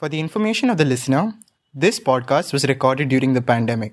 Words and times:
For 0.00 0.08
the 0.08 0.18
information 0.18 0.70
of 0.70 0.78
the 0.78 0.86
listener, 0.86 1.34
this 1.74 2.00
podcast 2.00 2.54
was 2.54 2.64
recorded 2.64 3.10
during 3.10 3.34
the 3.34 3.42
pandemic. 3.42 3.92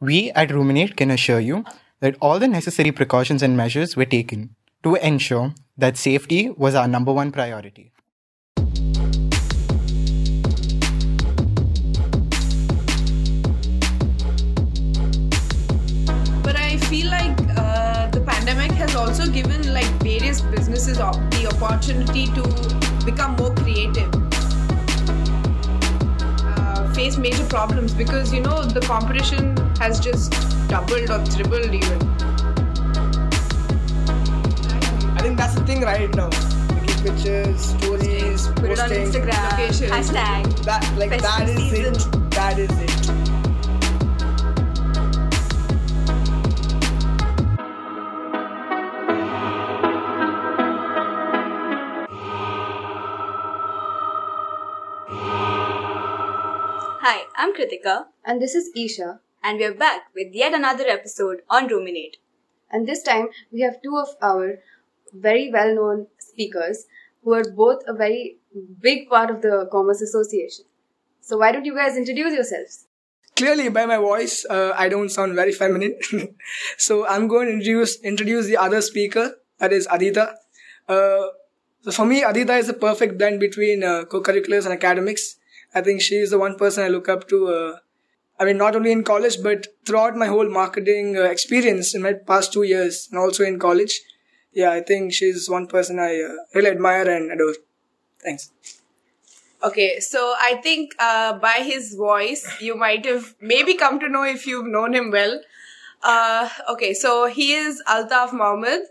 We 0.00 0.30
at 0.30 0.50
Ruminate 0.50 0.96
can 0.96 1.10
assure 1.10 1.38
you 1.38 1.66
that 2.00 2.16
all 2.18 2.38
the 2.38 2.48
necessary 2.48 2.92
precautions 2.92 3.42
and 3.42 3.54
measures 3.54 3.94
were 3.94 4.06
taken 4.06 4.56
to 4.84 4.94
ensure 4.94 5.52
that 5.76 5.98
safety 5.98 6.48
was 6.48 6.74
our 6.74 6.88
number 6.88 7.12
one 7.12 7.30
priority. 7.30 7.92
But 16.42 16.56
I 16.56 16.78
feel 16.88 17.10
like 17.10 17.38
uh, 17.54 18.08
the 18.08 18.24
pandemic 18.26 18.70
has 18.70 18.96
also 18.96 19.30
given 19.30 19.74
like 19.74 19.92
various 20.02 20.40
businesses 20.40 21.00
op- 21.00 21.20
the 21.32 21.48
opportunity 21.52 22.28
to 22.28 23.04
become 23.04 23.36
more 23.36 23.54
creative. 23.54 24.23
Face 26.94 27.16
major 27.18 27.44
problems 27.46 27.92
because 27.92 28.32
you 28.32 28.40
know 28.40 28.62
the 28.62 28.80
competition 28.80 29.56
has 29.78 29.98
just 29.98 30.30
doubled 30.68 31.10
or 31.10 31.24
tripled 31.26 31.74
even. 31.74 32.00
I 35.16 35.20
think 35.22 35.36
that's 35.36 35.54
the 35.56 35.64
thing 35.66 35.80
right 35.82 36.14
now. 36.14 36.28
Taking 36.30 37.02
pictures, 37.02 37.60
stories, 37.60 38.46
Put 38.48 38.70
it 38.70 38.78
on 38.78 38.88
posting. 38.88 39.06
Instagram. 39.06 39.50
Location. 39.52 39.90
Hashtag. 39.90 40.64
That 40.64 40.94
like 40.96 41.10
that 41.10 41.20
Festive 41.22 41.58
is 41.58 41.70
season. 41.70 41.94
it. 42.22 42.30
That 42.30 42.58
is 42.58 42.70
it. 42.70 43.23
I'm 57.44 57.52
Kritika, 57.52 58.06
And 58.24 58.40
this 58.40 58.54
is 58.54 58.70
Isha. 58.74 59.20
and 59.42 59.58
we're 59.58 59.74
back 59.74 60.04
with 60.14 60.28
yet 60.32 60.54
another 60.54 60.84
episode 60.88 61.42
on 61.50 61.66
Ruminate. 61.68 62.16
And 62.70 62.88
this 62.88 63.02
time 63.02 63.28
we 63.52 63.60
have 63.60 63.82
two 63.82 63.98
of 64.02 64.14
our 64.22 64.60
very 65.12 65.50
well 65.52 65.74
known 65.74 66.06
speakers 66.18 66.86
who 67.22 67.34
are 67.34 67.44
both 67.58 67.82
a 67.86 67.92
very 67.92 68.38
big 68.80 69.10
part 69.10 69.28
of 69.28 69.42
the 69.42 69.68
Commerce 69.70 70.00
Association. 70.00 70.64
So, 71.20 71.36
why 71.36 71.52
don't 71.52 71.66
you 71.66 71.74
guys 71.74 71.98
introduce 71.98 72.32
yourselves? 72.32 72.86
Clearly, 73.36 73.68
by 73.68 73.84
my 73.84 73.98
voice, 73.98 74.46
uh, 74.48 74.72
I 74.74 74.88
don't 74.88 75.10
sound 75.10 75.34
very 75.34 75.52
feminine. 75.52 75.98
so 76.78 77.06
I'm 77.06 77.28
going 77.28 77.48
to 77.48 77.52
introduce 77.58 78.00
introduce 78.14 78.46
the 78.46 78.56
other 78.56 78.80
speaker. 78.80 79.30
That 79.58 79.74
is 79.74 79.86
Adita. 79.88 80.28
Uh, 80.88 81.24
so 81.82 81.92
for 81.92 82.06
me, 82.06 82.22
Adita 82.22 82.58
is 82.58 82.68
the 82.68 82.80
perfect 82.88 83.18
blend 83.18 83.38
between 83.38 83.84
uh, 83.84 84.04
co-curriculars 84.06 84.64
and 84.64 84.72
academics. 84.82 85.34
I 85.74 85.80
think 85.80 86.00
she 86.00 86.16
is 86.16 86.30
the 86.30 86.38
one 86.38 86.56
person 86.56 86.84
I 86.84 86.88
look 86.88 87.08
up 87.08 87.28
to. 87.28 87.48
Uh, 87.48 87.76
I 88.38 88.44
mean, 88.44 88.58
not 88.58 88.74
only 88.76 88.92
in 88.92 89.04
college, 89.04 89.42
but 89.42 89.66
throughout 89.86 90.16
my 90.16 90.26
whole 90.26 90.48
marketing 90.48 91.16
uh, 91.16 91.22
experience 91.22 91.94
in 91.94 92.02
my 92.02 92.12
past 92.12 92.52
two 92.52 92.62
years, 92.62 93.08
and 93.10 93.18
also 93.18 93.44
in 93.44 93.58
college. 93.58 94.00
Yeah, 94.52 94.70
I 94.70 94.80
think 94.80 95.12
she's 95.12 95.50
one 95.50 95.66
person 95.66 95.98
I 95.98 96.20
uh, 96.20 96.32
really 96.54 96.70
admire 96.70 97.08
and 97.08 97.32
adore. 97.32 97.54
Thanks. 98.22 98.50
Okay, 99.62 99.98
so 99.98 100.34
I 100.38 100.56
think 100.62 100.94
uh, 100.98 101.38
by 101.38 101.60
his 101.64 101.94
voice, 101.94 102.60
you 102.60 102.74
might 102.76 103.06
have 103.06 103.34
maybe 103.40 103.74
come 103.74 103.98
to 103.98 104.08
know 104.08 104.22
if 104.22 104.46
you've 104.46 104.66
known 104.66 104.94
him 104.94 105.10
well. 105.10 105.40
Uh, 106.02 106.48
okay, 106.70 106.92
so 106.92 107.26
he 107.26 107.54
is 107.54 107.82
Altaf 107.88 108.32
Mohammed. 108.32 108.82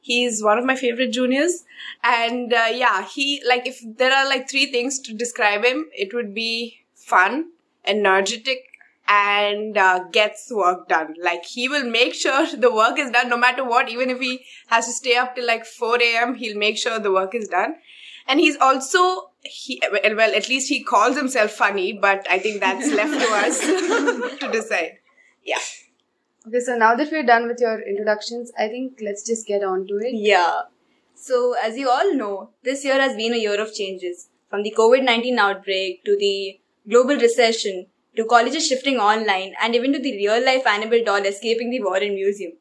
He's 0.00 0.42
one 0.42 0.58
of 0.58 0.64
my 0.64 0.76
favorite 0.76 1.12
juniors. 1.12 1.64
And 2.02 2.52
uh, 2.52 2.68
yeah, 2.72 3.06
he, 3.06 3.42
like, 3.46 3.66
if 3.66 3.80
there 3.84 4.12
are 4.12 4.28
like 4.28 4.50
three 4.50 4.70
things 4.70 4.98
to 5.00 5.14
describe 5.14 5.64
him, 5.64 5.88
it 5.96 6.14
would 6.14 6.34
be 6.34 6.80
fun, 6.94 7.50
energetic, 7.84 8.64
and 9.08 9.76
uh, 9.76 10.04
gets 10.12 10.50
work 10.50 10.88
done. 10.88 11.14
Like, 11.22 11.44
he 11.44 11.68
will 11.68 11.88
make 11.88 12.14
sure 12.14 12.46
the 12.56 12.72
work 12.72 12.98
is 12.98 13.10
done 13.10 13.28
no 13.28 13.36
matter 13.36 13.64
what, 13.64 13.88
even 13.88 14.10
if 14.10 14.20
he 14.20 14.44
has 14.68 14.86
to 14.86 14.92
stay 14.92 15.16
up 15.16 15.34
till 15.34 15.46
like 15.46 15.66
4 15.66 15.98
a.m., 16.02 16.34
he'll 16.34 16.58
make 16.58 16.78
sure 16.78 16.98
the 16.98 17.12
work 17.12 17.34
is 17.34 17.48
done 17.48 17.76
and 18.30 18.40
he's 18.40 18.56
also 18.58 19.30
he 19.42 19.82
well 19.90 20.16
well, 20.16 20.34
at 20.34 20.48
least 20.48 20.68
he 20.68 20.82
calls 20.82 21.16
himself 21.16 21.50
funny 21.50 21.92
but 21.92 22.26
i 22.30 22.38
think 22.38 22.60
that's 22.60 22.90
left 22.92 23.12
to 23.12 23.28
us 23.44 23.60
to 24.40 24.50
decide 24.52 24.98
yeah 25.44 25.58
Okay, 26.50 26.58
so 26.58 26.76
now 26.76 26.96
that 26.96 27.12
we're 27.12 27.22
done 27.22 27.46
with 27.46 27.60
your 27.60 27.80
introductions, 27.80 28.50
I 28.58 28.66
think 28.66 28.98
let's 29.00 29.24
just 29.24 29.46
get 29.46 29.62
on 29.62 29.86
to 29.86 29.98
it. 29.98 30.14
Yeah. 30.14 30.62
So, 31.14 31.54
as 31.62 31.76
you 31.76 31.88
all 31.88 32.12
know, 32.12 32.50
this 32.64 32.84
year 32.84 33.00
has 33.00 33.14
been 33.14 33.34
a 33.34 33.36
year 33.36 33.60
of 33.60 33.72
changes. 33.72 34.30
From 34.48 34.64
the 34.64 34.74
COVID 34.76 35.04
19 35.04 35.38
outbreak 35.38 36.04
to 36.06 36.16
the 36.16 36.58
global 36.88 37.14
recession 37.14 37.86
to 38.16 38.24
colleges 38.24 38.66
shifting 38.66 38.96
online 38.96 39.54
and 39.62 39.76
even 39.76 39.92
to 39.92 40.00
the 40.00 40.16
real 40.16 40.44
life 40.44 40.66
Annabelle 40.66 41.04
doll 41.04 41.24
escaping 41.24 41.70
the 41.70 41.84
Warren 41.84 42.16
Museum. 42.16 42.54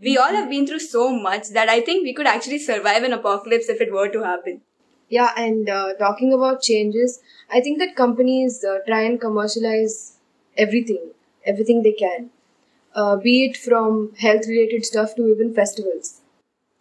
We 0.00 0.16
all 0.18 0.30
have 0.40 0.48
been 0.48 0.64
through 0.64 0.84
so 0.86 1.10
much 1.10 1.48
that 1.48 1.68
I 1.68 1.80
think 1.80 2.04
we 2.04 2.14
could 2.14 2.28
actually 2.28 2.60
survive 2.60 3.02
an 3.02 3.12
apocalypse 3.12 3.68
if 3.68 3.80
it 3.80 3.92
were 3.92 4.08
to 4.08 4.22
happen. 4.22 4.60
Yeah, 5.08 5.32
and 5.36 5.68
uh, 5.68 5.94
talking 5.94 6.32
about 6.32 6.62
changes, 6.62 7.18
I 7.52 7.60
think 7.60 7.80
that 7.80 7.96
companies 7.96 8.62
uh, 8.62 8.78
try 8.86 9.00
and 9.02 9.20
commercialize 9.20 10.18
everything, 10.56 11.10
everything 11.44 11.82
they 11.82 11.92
can, 11.92 12.30
uh, 12.94 13.16
be 13.16 13.44
it 13.44 13.56
from 13.56 14.14
health 14.18 14.42
related 14.46 14.84
stuff 14.84 15.14
to 15.16 15.28
even 15.28 15.54
festivals. 15.54 16.20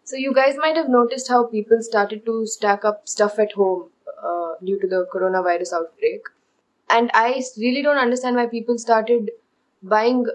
So, 0.04 0.18
you 0.18 0.34
guys 0.34 0.56
might 0.58 0.76
have 0.76 0.90
noticed 0.90 1.30
how 1.30 1.46
people 1.46 1.82
started 1.82 2.26
to 2.26 2.46
stack 2.46 2.84
up 2.84 3.08
stuff 3.08 3.40
at 3.40 3.54
home 3.54 3.90
uh, 4.22 4.56
due 4.64 4.80
to 4.80 4.88
the 4.88 5.08
coronavirus 5.14 5.74
outbreak. 5.74 6.22
And 6.90 7.10
I 7.14 7.42
really 7.58 7.82
don't 7.82 7.98
understand 7.98 8.36
why 8.36 8.48
people 8.48 8.78
started 8.78 9.32
buying 9.82 10.26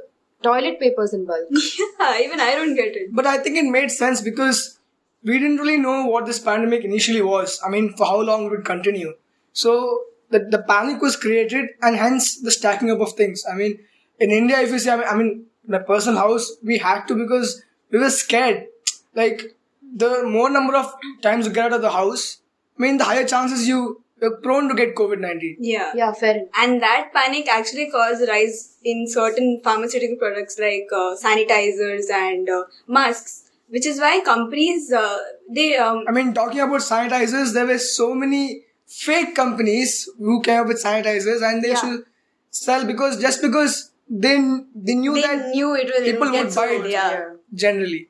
toilet 0.42 0.80
papers 0.80 1.12
in 1.12 1.26
bulk. 1.26 1.48
Yeah, 2.00 2.18
even 2.20 2.40
I 2.40 2.54
don't 2.54 2.74
get 2.74 2.96
it. 2.96 3.14
But 3.14 3.26
I 3.26 3.38
think 3.38 3.56
it 3.56 3.64
made 3.64 3.90
sense 3.90 4.20
because 4.20 4.78
we 5.22 5.38
didn't 5.38 5.58
really 5.58 5.78
know 5.78 6.06
what 6.06 6.26
this 6.26 6.38
pandemic 6.38 6.84
initially 6.84 7.22
was. 7.22 7.60
I 7.66 7.68
mean, 7.68 7.94
for 7.96 8.06
how 8.06 8.20
long 8.20 8.46
it 8.46 8.50
would 8.50 8.64
continue. 8.64 9.14
So 9.52 10.04
the, 10.30 10.40
the 10.40 10.62
panic 10.62 11.02
was 11.02 11.16
created 11.16 11.70
and 11.82 11.96
hence 11.96 12.40
the 12.40 12.50
stacking 12.50 12.90
up 12.90 13.00
of 13.00 13.12
things. 13.12 13.44
I 13.50 13.54
mean, 13.54 13.78
in 14.18 14.30
India, 14.30 14.60
if 14.60 14.70
you 14.70 14.78
see, 14.78 14.90
I 14.90 14.96
mean, 14.96 15.06
I 15.08 15.16
mean 15.16 15.46
my 15.66 15.78
personal 15.78 16.18
house, 16.18 16.52
we 16.62 16.78
had 16.78 17.06
to 17.08 17.14
because 17.14 17.62
we 17.90 17.98
were 17.98 18.10
scared. 18.10 18.66
Like, 19.14 19.56
the 19.94 20.24
more 20.24 20.50
number 20.50 20.76
of 20.76 20.92
times 21.22 21.46
you 21.46 21.52
get 21.52 21.66
out 21.66 21.72
of 21.74 21.82
the 21.82 21.90
house, 21.90 22.38
I 22.78 22.82
mean, 22.82 22.98
the 22.98 23.04
higher 23.04 23.24
chances 23.26 23.66
you, 23.66 24.02
you're 24.20 24.36
prone 24.38 24.68
to 24.68 24.74
get 24.74 24.94
COVID-19. 24.94 25.56
Yeah. 25.60 25.92
yeah, 25.94 26.12
fair. 26.12 26.42
And 26.58 26.82
that 26.82 27.10
panic 27.14 27.48
actually 27.48 27.90
caused 27.90 28.22
a 28.22 28.26
rise 28.26 28.76
in 28.84 29.06
certain 29.08 29.60
pharmaceutical 29.64 30.16
products 30.16 30.58
like 30.58 30.88
uh, 30.92 31.14
sanitizers 31.22 32.10
and 32.10 32.48
uh, 32.48 32.64
masks, 32.86 33.50
which 33.68 33.86
is 33.86 33.98
why 34.00 34.20
companies 34.20 34.92
uh, 34.92 35.18
they 35.50 35.76
um, 35.76 36.04
I 36.08 36.12
mean, 36.12 36.34
talking 36.34 36.60
about 36.60 36.80
sanitizers, 36.80 37.52
there 37.54 37.66
were 37.66 37.78
so 37.78 38.14
many 38.14 38.62
fake 38.86 39.34
companies 39.34 40.08
who 40.18 40.40
came 40.42 40.60
up 40.60 40.68
with 40.68 40.82
sanitizers 40.82 41.42
and 41.42 41.62
they 41.62 41.70
Yeah. 41.70 41.80
should 41.80 42.04
sell 42.50 42.84
because 42.86 43.20
just 43.20 43.42
because 43.42 43.90
they 44.08 44.36
they 44.74 44.94
knew 44.94 45.14
they 45.14 45.22
that 45.22 45.48
knew 45.54 45.74
it 45.74 45.86
will 45.94 46.04
people 46.04 46.30
would 46.30 46.54
buy 46.54 46.66
it 46.68 46.90
Yeah. 46.90 47.34
generally. 47.54 48.08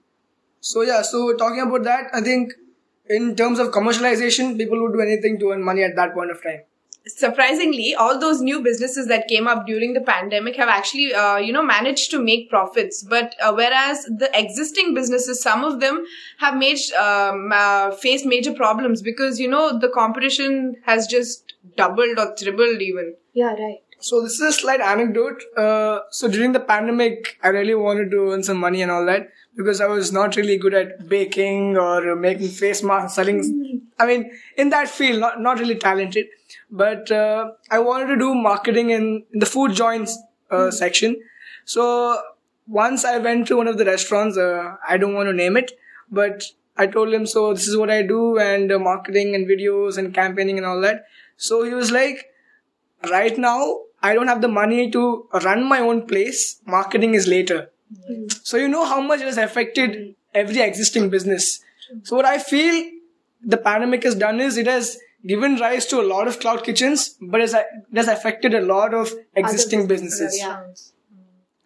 So 0.61 0.83
yeah, 0.83 1.03
so 1.03 1.34
talking 1.37 1.61
about 1.61 1.84
that, 1.84 2.09
I 2.12 2.21
think 2.21 2.53
in 3.09 3.37
terms 3.37 3.59
of 3.59 3.69
commercialization, 3.71 4.57
people 4.59 4.83
would 4.83 4.93
do 4.95 5.01
anything 5.01 5.39
to 5.41 5.51
earn 5.53 5.62
money 5.62 5.83
at 5.84 5.97
that 5.97 6.15
point 6.15 6.31
of 6.31 6.43
time. 6.43 6.62
surprisingly 7.11 7.95
all 8.05 8.19
those 8.23 8.41
new 8.47 8.61
businesses 8.62 9.07
that 9.11 9.29
came 9.33 9.47
up 9.51 9.59
during 9.67 9.93
the 9.97 10.01
pandemic 10.07 10.57
have 10.62 10.71
actually 10.77 11.05
uh, 11.15 11.37
you 11.37 11.53
know 11.57 11.62
managed 11.69 12.11
to 12.15 12.19
make 12.28 12.49
profits 12.55 12.97
but 13.13 13.37
uh, 13.49 13.53
whereas 13.61 14.01
the 14.23 14.31
existing 14.41 14.89
businesses 14.97 15.41
some 15.49 15.63
of 15.69 15.77
them 15.84 16.01
have 16.39 16.57
made 16.57 16.78
um, 17.05 17.53
uh, 17.61 17.91
faced 18.07 18.27
major 18.34 18.55
problems 18.63 19.05
because 19.11 19.39
you 19.45 19.51
know 19.55 19.78
the 19.87 19.93
competition 20.01 20.59
has 20.91 21.07
just 21.07 21.55
doubled 21.83 22.19
or 22.25 22.28
tripled 22.43 22.83
even 22.91 23.15
Yeah, 23.45 23.54
right. 23.66 23.81
So 24.07 24.23
this 24.23 24.35
is 24.35 24.41
a 24.41 24.53
slight 24.53 24.81
anecdote. 24.81 25.43
Uh, 25.57 25.99
so 26.11 26.29
during 26.29 26.53
the 26.53 26.61
pandemic, 26.61 27.39
I 27.43 27.49
really 27.49 27.75
wanted 27.75 28.13
to 28.13 28.31
earn 28.31 28.43
some 28.45 28.59
money 28.59 28.83
and 28.83 28.91
all 28.91 29.05
that 29.07 29.31
because 29.57 29.81
I 29.81 29.87
was 29.87 30.13
not 30.13 30.37
really 30.37 30.57
good 30.59 30.75
at 30.75 31.09
baking 31.09 31.77
or 31.77 32.15
making 32.15 32.49
face 32.49 32.85
masks, 32.85 33.15
selling. 33.17 33.83
I 33.99 34.07
mean, 34.07 34.31
in 34.57 34.69
that 34.71 34.89
field, 34.89 35.19
not 35.19 35.41
not 35.41 35.59
really 35.59 35.75
talented. 35.75 36.27
But 36.71 37.11
uh, 37.11 37.51
I 37.71 37.81
wanted 37.81 38.13
to 38.13 38.17
do 38.17 38.35
marketing 38.35 38.91
in, 38.91 39.25
in 39.33 39.41
the 39.41 39.47
food 39.47 39.75
joints 39.75 40.17
uh, 40.51 40.71
section. 40.71 41.17
So 41.65 42.21
once 42.69 43.05
I 43.05 43.19
went 43.19 43.49
to 43.49 43.57
one 43.57 43.67
of 43.67 43.79
the 43.79 43.85
restaurants, 43.85 44.39
uh, 44.39 44.77
I 44.89 44.99
don't 44.99 45.15
want 45.15 45.29
to 45.29 45.33
name 45.33 45.57
it, 45.57 45.73
but 46.11 46.45
I 46.77 46.87
told 46.87 47.13
him, 47.13 47.27
so 47.27 47.53
this 47.55 47.67
is 47.67 47.77
what 47.77 47.91
I 47.91 48.03
do 48.03 48.39
and 48.39 48.71
uh, 48.71 48.79
marketing 48.79 49.35
and 49.35 49.49
videos 49.49 49.99
and 49.99 50.15
campaigning 50.15 50.59
and 50.59 50.67
all 50.67 50.81
that. 50.83 51.05
So 51.37 51.65
he 51.65 51.75
was 51.75 51.91
like, 51.91 52.27
right 53.11 53.37
now 53.39 53.81
I 54.03 54.15
don't 54.15 54.28
have 54.28 54.41
the 54.41 54.48
money 54.48 54.91
to 54.91 55.28
run 55.45 55.65
my 55.69 55.81
own 55.81 56.07
place. 56.07 56.60
Marketing 56.66 57.15
is 57.15 57.27
later. 57.27 57.71
So 58.43 58.57
you 58.57 58.69
know 58.69 58.84
how 58.84 59.01
much 59.01 59.21
it 59.21 59.27
has 59.27 59.39
affected 59.39 60.15
every 60.34 60.60
existing 60.60 61.09
business. 61.10 61.60
So 62.03 62.16
what 62.16 62.25
I 62.25 62.39
feel 62.39 62.91
the 63.43 63.57
pandemic 63.57 64.03
has 64.04 64.15
done 64.15 64.41
is 64.41 64.57
it 64.57 64.66
has 64.66 64.98
given 65.27 65.57
rise 65.57 65.87
to 65.87 66.01
a 66.01 66.03
lot 66.03 66.28
of 66.28 66.41
cloud 66.41 66.65
kitchens, 66.65 67.16
but 67.21 67.41
it 67.41 67.53
has 67.95 68.09
affected 68.09 68.54
a 68.54 68.60
lot 68.60 68.95
of 68.95 69.13
existing 69.34 69.87
businesses. 69.87 70.37
Yeah. 70.39 70.57
Hmm. 70.57 70.72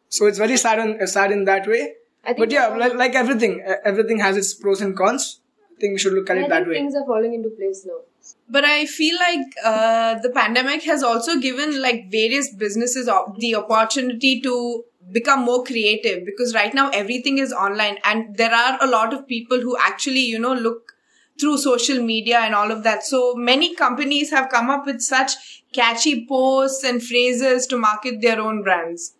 So 0.09 0.27
it's 0.27 0.39
very 0.39 0.57
sad, 0.57 0.79
on, 0.79 1.07
sad 1.07 1.33
in 1.33 1.45
that 1.45 1.67
way. 1.67 1.95
But 2.37 2.51
yeah, 2.51 2.69
like, 2.69 2.95
like 2.95 3.15
everything, 3.15 3.63
everything 3.85 4.19
has 4.19 4.37
its 4.37 4.55
pros 4.55 4.81
and 4.83 4.97
cons. 4.97 5.40
I 5.81 5.85
think 5.85 5.95
we 5.95 5.99
should 5.99 6.13
look 6.13 6.29
at 6.29 6.37
I 6.37 6.43
it 6.43 6.49
that 6.51 6.67
way. 6.69 6.75
things 6.75 6.95
are 6.95 7.07
falling 7.07 7.33
into 7.35 7.49
place 7.51 7.87
now. 7.87 8.01
But 8.49 8.65
I 8.67 8.85
feel 8.85 9.17
like 9.17 9.47
uh, 9.65 10.19
the 10.21 10.29
pandemic 10.29 10.83
has 10.83 11.03
also 11.03 11.39
given 11.41 11.81
like 11.81 12.11
various 12.11 12.53
businesses 12.53 13.09
op- 13.09 13.39
the 13.39 13.55
opportunity 13.55 14.41
to 14.43 14.85
become 15.11 15.41
more 15.45 15.65
creative 15.65 16.27
because 16.27 16.55
right 16.55 16.75
now 16.75 16.91
everything 16.91 17.39
is 17.39 17.53
online 17.53 17.99
and 18.05 18.37
there 18.37 18.53
are 18.53 18.77
a 18.83 18.87
lot 18.87 19.15
of 19.15 19.27
people 19.27 19.61
who 19.61 19.77
actually 19.81 20.21
you 20.21 20.39
know 20.39 20.53
look 20.53 20.93
through 21.41 21.57
social 21.57 22.03
media 22.03 22.41
and 22.41 22.55
all 22.55 22.71
of 22.71 22.83
that. 22.83 23.03
So 23.05 23.35
many 23.35 23.75
companies 23.75 24.31
have 24.31 24.51
come 24.51 24.69
up 24.69 24.85
with 24.87 25.01
such 25.01 25.65
catchy 25.73 26.27
posts 26.27 26.85
and 26.85 27.03
phrases 27.03 27.67
to 27.69 27.79
market 27.79 28.21
their 28.21 28.41
own 28.41 28.63
brands. 28.63 29.15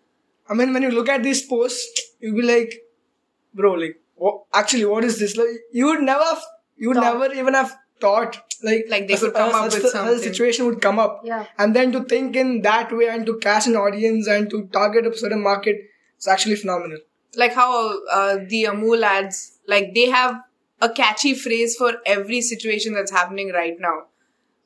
I 0.47 0.53
mean, 0.53 0.73
when 0.73 0.83
you 0.83 0.91
look 0.91 1.09
at 1.09 1.23
these 1.23 1.41
posts, 1.41 2.01
you'll 2.19 2.35
be 2.35 2.43
like, 2.43 2.81
bro, 3.53 3.73
like, 3.73 4.00
what, 4.23 4.35
actually, 4.61 4.85
what 4.93 5.03
is 5.11 5.19
this? 5.19 5.35
Like, 5.41 5.55
you 5.71 5.85
would 5.87 6.01
never, 6.09 6.23
have, 6.31 6.41
you 6.77 6.89
would 6.89 6.97
never 7.09 7.27
even 7.41 7.55
have 7.59 7.71
thought, 7.99 8.35
like, 8.67 8.85
Like 8.93 9.07
they 9.07 9.15
a- 9.15 9.19
could 9.23 9.33
come 9.33 9.49
a- 9.53 9.57
up 9.59 9.71
such 9.71 9.73
with 9.83 9.85
a- 9.85 9.89
such 9.93 10.01
a 10.01 10.05
something. 10.09 10.23
situation 10.29 10.65
would 10.67 10.81
come 10.81 10.99
up. 11.05 11.21
Yeah. 11.31 11.45
And 11.57 11.75
then 11.79 11.91
to 11.95 12.03
think 12.13 12.35
in 12.43 12.61
that 12.67 12.91
way 12.99 13.07
and 13.15 13.25
to 13.31 13.37
catch 13.47 13.67
an 13.71 13.75
audience 13.85 14.27
and 14.35 14.49
to 14.51 14.61
target 14.77 15.07
a 15.11 15.17
certain 15.17 15.41
market, 15.49 15.81
it's 16.17 16.27
actually 16.35 16.55
phenomenal. 16.63 16.99
Like 17.35 17.53
how 17.53 17.73
uh, 18.19 18.37
the 18.53 18.63
Amul 18.75 19.03
ads, 19.03 19.41
like 19.67 19.93
they 19.95 20.07
have 20.09 20.39
a 20.81 20.89
catchy 20.89 21.33
phrase 21.35 21.75
for 21.77 21.91
every 22.05 22.41
situation 22.41 22.93
that's 22.93 23.11
happening 23.19 23.51
right 23.51 23.77
now. 23.79 23.97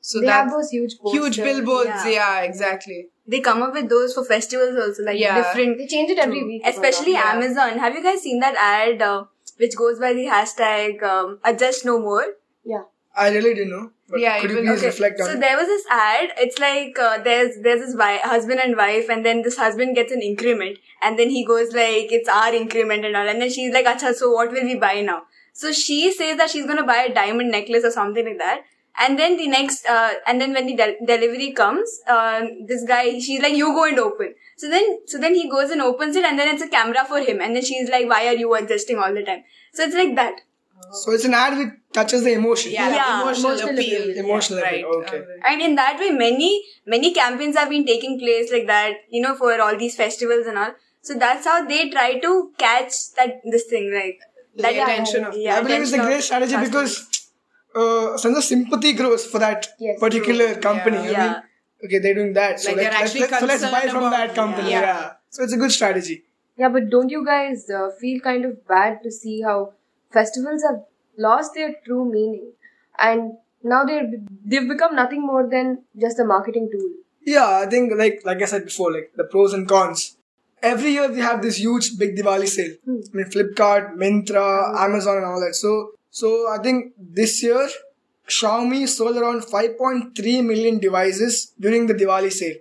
So 0.00 0.20
They 0.20 0.26
that 0.26 0.42
have 0.44 0.50
those 0.50 0.70
huge 0.70 0.94
huge 1.12 1.36
billboards, 1.36 1.88
yeah. 1.88 2.08
yeah. 2.18 2.40
exactly. 2.48 2.98
They 3.26 3.40
come 3.40 3.62
up 3.62 3.72
with 3.74 3.88
those 3.94 4.14
for 4.14 4.24
festivals 4.24 4.76
also, 4.82 5.02
like 5.04 5.18
Yeah. 5.20 5.36
different. 5.42 5.78
They 5.78 5.86
change 5.94 6.10
it 6.10 6.18
every 6.26 6.42
week. 6.50 6.62
Especially 6.74 7.12
Yeah. 7.12 7.32
Amazon. 7.36 7.78
Have 7.86 7.94
you 7.94 8.02
guys 8.02 8.22
seen 8.22 8.40
that 8.40 8.54
ad 8.72 9.02
uh, 9.02 9.24
which 9.58 9.76
goes 9.76 9.98
by 9.98 10.12
the 10.12 10.26
hashtag 10.26 11.02
um, 11.02 11.38
adjust 11.44 11.84
no 11.84 11.98
more? 11.98 12.24
Yeah. 12.64 12.82
I 13.16 13.30
really 13.30 13.54
didn't 13.54 13.70
know. 13.70 13.90
But 14.08 14.20
Yeah, 14.20 14.40
could 14.40 14.50
you 14.50 14.58
even- 14.58 14.68
please 14.68 14.78
okay, 14.80 14.86
reflect 14.88 15.20
on 15.20 15.26
So 15.26 15.32
it? 15.32 15.40
there 15.40 15.56
was 15.56 15.66
this 15.66 15.84
ad. 15.90 16.32
It's 16.38 16.58
like 16.58 16.98
uh, 16.98 17.18
there's 17.22 17.56
there's 17.62 17.80
this 17.80 17.94
wi- 17.94 18.20
husband 18.32 18.60
and 18.64 18.76
wife, 18.76 19.08
and 19.08 19.24
then 19.24 19.40
this 19.42 19.56
husband 19.56 19.96
gets 19.96 20.12
an 20.12 20.22
increment, 20.22 20.78
and 21.02 21.18
then 21.18 21.30
he 21.30 21.44
goes 21.44 21.72
like 21.72 22.12
it's 22.18 22.28
our 22.28 22.52
increment 22.54 23.04
and 23.04 23.16
all, 23.16 23.26
and 23.34 23.40
then 23.40 23.50
she's 23.50 23.72
like, 23.78 23.86
"Acha, 23.94 24.14
so 24.14 24.30
what 24.32 24.52
will 24.52 24.64
we 24.72 24.76
buy 24.84 25.00
now?" 25.00 25.22
So 25.54 25.72
she 25.72 26.12
says 26.12 26.36
that 26.36 26.50
she's 26.50 26.66
gonna 26.66 26.84
buy 26.92 26.98
a 27.08 27.14
diamond 27.14 27.50
necklace 27.50 27.84
or 27.84 27.90
something 27.90 28.26
like 28.32 28.38
that. 28.38 28.62
And 28.98 29.18
then 29.18 29.36
the 29.36 29.46
next, 29.48 29.86
uh, 29.86 30.12
and 30.26 30.40
then 30.40 30.52
when 30.54 30.66
the 30.66 30.74
del- 30.76 30.96
delivery 31.04 31.52
comes, 31.52 32.00
uh, 32.08 32.40
this 32.66 32.84
guy, 32.84 33.18
she's 33.18 33.40
like, 33.42 33.54
"You 33.54 33.72
go 33.78 33.84
and 33.84 33.98
open." 33.98 34.34
So 34.56 34.70
then, 34.70 34.86
so 35.06 35.18
then 35.18 35.34
he 35.34 35.48
goes 35.50 35.70
and 35.70 35.82
opens 35.82 36.16
it, 36.16 36.24
and 36.24 36.38
then 36.38 36.48
it's 36.54 36.62
a 36.62 36.68
camera 36.68 37.04
for 37.12 37.18
him, 37.20 37.40
and 37.40 37.54
then 37.54 37.64
she's 37.70 37.90
like, 37.96 38.08
"Why 38.14 38.20
are 38.28 38.34
you 38.44 38.54
adjusting 38.60 38.98
all 38.98 39.12
the 39.20 39.24
time?" 39.30 39.42
So 39.74 39.84
it's 39.84 39.94
like 40.02 40.14
that. 40.20 40.40
So 41.02 41.12
it's 41.12 41.24
an 41.24 41.34
ad 41.34 41.58
which 41.58 41.68
touches 41.92 42.22
the 42.24 42.32
emotion. 42.38 42.72
Yeah, 42.72 42.88
Yeah. 42.94 43.22
emotional, 43.22 43.52
Emotional 43.52 43.78
appeal. 43.78 44.02
appeal. 44.02 44.24
Emotional 44.24 44.60
right. 44.62 44.84
appeal, 44.84 44.98
okay. 45.02 45.22
And 45.50 45.62
in 45.68 45.74
that 45.76 45.98
way, 45.98 46.10
many, 46.10 46.50
many 46.94 47.12
campaigns 47.12 47.56
have 47.56 47.70
been 47.70 47.84
taking 47.86 48.18
place 48.18 48.52
like 48.52 48.66
that, 48.66 48.98
you 49.10 49.20
know, 49.22 49.34
for 49.34 49.60
all 49.60 49.76
these 49.76 49.96
festivals 49.96 50.46
and 50.46 50.58
all. 50.58 50.74
So 51.02 51.14
that's 51.14 51.46
how 51.46 51.64
they 51.64 51.88
try 51.90 52.18
to 52.26 52.52
catch 52.58 52.92
that, 53.16 53.40
this 53.56 53.64
thing, 53.64 53.92
like, 53.94 54.20
that 54.56 54.74
The 54.74 54.82
attention 54.82 55.24
of 55.24 55.36
yeah, 55.36 55.56
I 55.56 55.62
believe 55.62 55.82
it's 55.82 55.92
a 55.92 55.94
attention 55.94 56.06
great 56.06 56.18
of 56.18 56.24
strategy 56.24 56.54
customers. 56.54 56.98
because 57.00 57.25
uh, 58.16 58.22
sense 58.24 58.38
of 58.38 58.44
sympathy 58.44 58.92
grows 58.92 59.26
for 59.26 59.38
that 59.38 59.68
Yes, 59.78 60.00
particular 60.00 60.52
true. 60.54 60.62
company. 60.68 60.96
Yeah. 61.10 61.24
I 61.24 61.28
mean, 61.28 61.42
okay, 61.86 61.98
they're 61.98 62.14
doing 62.14 62.32
that. 62.34 62.60
So 62.60 62.70
Like, 62.72 62.78
let, 62.84 62.94
us 62.94 63.14
let's, 63.14 63.38
so 63.38 63.46
let's 63.46 63.62
buy 63.70 63.82
from 63.88 64.10
that 64.10 64.34
company. 64.34 64.70
yeah. 64.70 64.80
Yeah. 64.80 65.12
So 65.30 65.42
it's 65.44 65.52
a 65.52 65.56
good 65.56 65.72
strategy. 65.72 66.24
Yeah, 66.56 66.68
but 66.70 66.90
don't 66.90 67.10
you 67.10 67.24
guys 67.24 67.68
uh, 67.70 67.90
feel 68.00 68.20
kind 68.20 68.44
of 68.44 68.66
bad 68.66 69.02
to 69.02 69.10
see 69.10 69.42
how 69.42 69.72
festivals 70.12 70.62
have 70.62 70.82
lost 71.18 71.54
their 71.54 71.74
true 71.84 72.04
meaning 72.10 72.52
and 72.98 73.32
now 73.62 73.84
they're 73.84 74.10
they've 74.44 74.68
become 74.68 74.94
nothing 74.94 75.26
more 75.26 75.48
than 75.48 75.82
just 76.00 76.18
a 76.18 76.24
marketing 76.24 76.68
tool. 76.72 76.90
Yeah, 77.24 77.60
I 77.62 77.66
think 77.66 77.92
like 77.96 78.20
like 78.24 78.40
I 78.42 78.44
said 78.46 78.64
before, 78.64 78.92
like 78.92 79.12
the 79.16 79.24
pros 79.24 79.52
and 79.52 79.68
cons. 79.68 80.16
Every 80.62 80.92
year 80.92 81.10
we 81.10 81.20
have 81.20 81.42
this 81.42 81.58
huge 81.58 81.98
big 81.98 82.16
Diwali 82.16 82.48
sale. 82.48 82.74
I 82.86 82.90
mean 83.16 83.26
Flipkart, 83.34 83.96
Myntra, 83.96 84.46
Amazon, 84.86 85.16
and 85.18 85.26
all 85.26 85.40
that. 85.40 85.54
So 85.54 85.92
so 86.10 86.48
I 86.50 86.58
think 86.62 86.94
this 86.98 87.42
year 87.42 87.68
Xiaomi 88.28 88.88
sold 88.88 89.16
around 89.16 89.42
5.3 89.42 90.44
million 90.44 90.78
devices 90.78 91.52
during 91.58 91.86
the 91.86 91.94
Diwali 91.94 92.32
sale. 92.32 92.56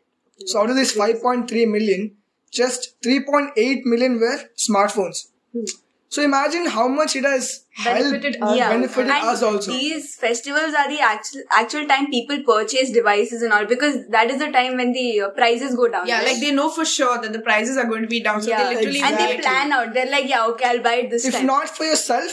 So 0.45 0.61
out 0.61 0.69
of 0.69 0.75
this 0.75 0.95
5.3 0.95 1.71
million, 1.71 2.11
just 2.51 3.01
3.8 3.01 3.85
million 3.85 4.19
were 4.19 4.39
smartphones. 4.57 5.27
So 6.09 6.21
imagine 6.21 6.67
how 6.67 6.87
much 6.87 7.15
it 7.15 7.25
has 7.25 7.65
Benefited 7.83 8.35
helped, 8.35 8.53
us. 8.53 8.57
Yeah. 8.57 8.69
benefited 8.69 9.11
and 9.11 9.27
us 9.27 9.43
also. 9.43 9.71
These 9.71 10.15
festivals 10.15 10.73
are 10.73 10.87
the 10.87 10.99
actual 11.01 11.41
actual 11.51 11.87
time 11.87 12.09
people 12.09 12.41
purchase 12.43 12.91
devices 12.91 13.41
and 13.41 13.51
all 13.51 13.65
because 13.65 14.07
that 14.11 14.31
is 14.31 14.39
the 14.39 14.49
time 14.49 14.77
when 14.77 14.93
the 14.93 15.21
uh, 15.21 15.29
prices 15.31 15.75
go 15.75 15.89
down. 15.89 16.07
yeah, 16.07 16.19
right? 16.19 16.27
like 16.27 16.39
they 16.39 16.51
know 16.51 16.69
for 16.69 16.85
sure 16.85 17.21
that 17.21 17.33
the 17.33 17.39
prices 17.39 17.75
are 17.75 17.85
going 17.85 18.01
to 18.03 18.07
be 18.07 18.21
down. 18.21 18.41
So 18.41 18.51
yeah, 18.51 18.69
they 18.69 18.75
literally 18.75 19.01
and 19.01 19.17
they 19.17 19.39
plan 19.41 19.73
out. 19.73 19.93
They're 19.93 20.09
like, 20.09 20.29
yeah, 20.29 20.45
okay, 20.47 20.69
I'll 20.69 20.83
buy 20.83 20.93
it 20.95 21.09
this 21.09 21.25
if 21.25 21.33
time. 21.33 21.47
not 21.47 21.67
for 21.69 21.83
yourself, 21.83 22.31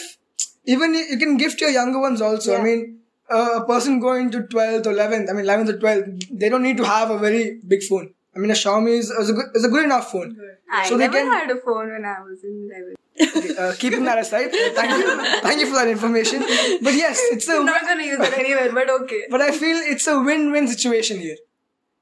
even 0.65 0.95
you, 0.95 1.05
you 1.11 1.19
can 1.19 1.37
gift 1.37 1.61
your 1.61 1.71
younger 1.71 1.99
ones 1.99 2.21
also. 2.21 2.57
I 2.57 2.63
mean, 2.63 3.01
a 3.33 3.65
person 3.67 4.01
going 4.01 4.31
to 4.33 4.41
12th 4.43 4.87
or 4.87 4.93
11th, 4.93 5.31
I 5.31 5.33
mean, 5.33 5.45
11th 5.47 5.69
or 5.71 5.79
12th, 5.79 6.39
they 6.39 6.49
don't 6.49 6.63
need 6.63 6.77
to 6.79 6.85
have 6.85 7.11
a 7.11 7.19
very 7.19 7.61
big 7.67 7.83
phone. 7.83 8.13
I 8.35 8.39
mean, 8.39 8.51
a 8.51 8.55
Xiaomi 8.55 8.99
is, 8.99 9.11
is, 9.11 9.31
a, 9.31 9.33
good, 9.35 9.47
is 9.55 9.65
a 9.65 9.69
good 9.69 9.85
enough 9.85 10.11
phone. 10.11 10.37
I 10.73 10.89
so 10.89 10.97
they 10.97 11.05
never 11.09 11.19
can- 11.19 11.33
had 11.33 11.51
a 11.51 11.61
phone 11.61 11.91
when 11.93 12.05
I 12.05 12.21
was 12.21 12.43
in 12.45 12.71
11. 12.73 12.95
Okay, 13.37 13.57
uh, 13.57 13.75
keeping 13.79 14.05
that 14.05 14.19
aside, 14.19 14.51
thank 14.79 14.91
you, 14.91 15.25
thank 15.43 15.61
you 15.61 15.67
for 15.67 15.75
that 15.75 15.89
information. 15.89 16.41
But 16.83 16.95
yes, 16.95 17.21
it's 17.31 17.47
a. 17.49 17.57
I'm 17.57 17.67
not 17.67 17.83
gonna 17.83 18.05
use 18.05 18.19
it 18.19 18.39
anywhere, 18.39 18.73
but 18.73 18.89
okay. 19.03 19.25
But 19.31 19.43
I 19.43 19.51
feel 19.51 19.77
it's 19.77 20.07
a 20.07 20.19
win-win 20.23 20.67
situation 20.67 21.19
here. 21.19 21.37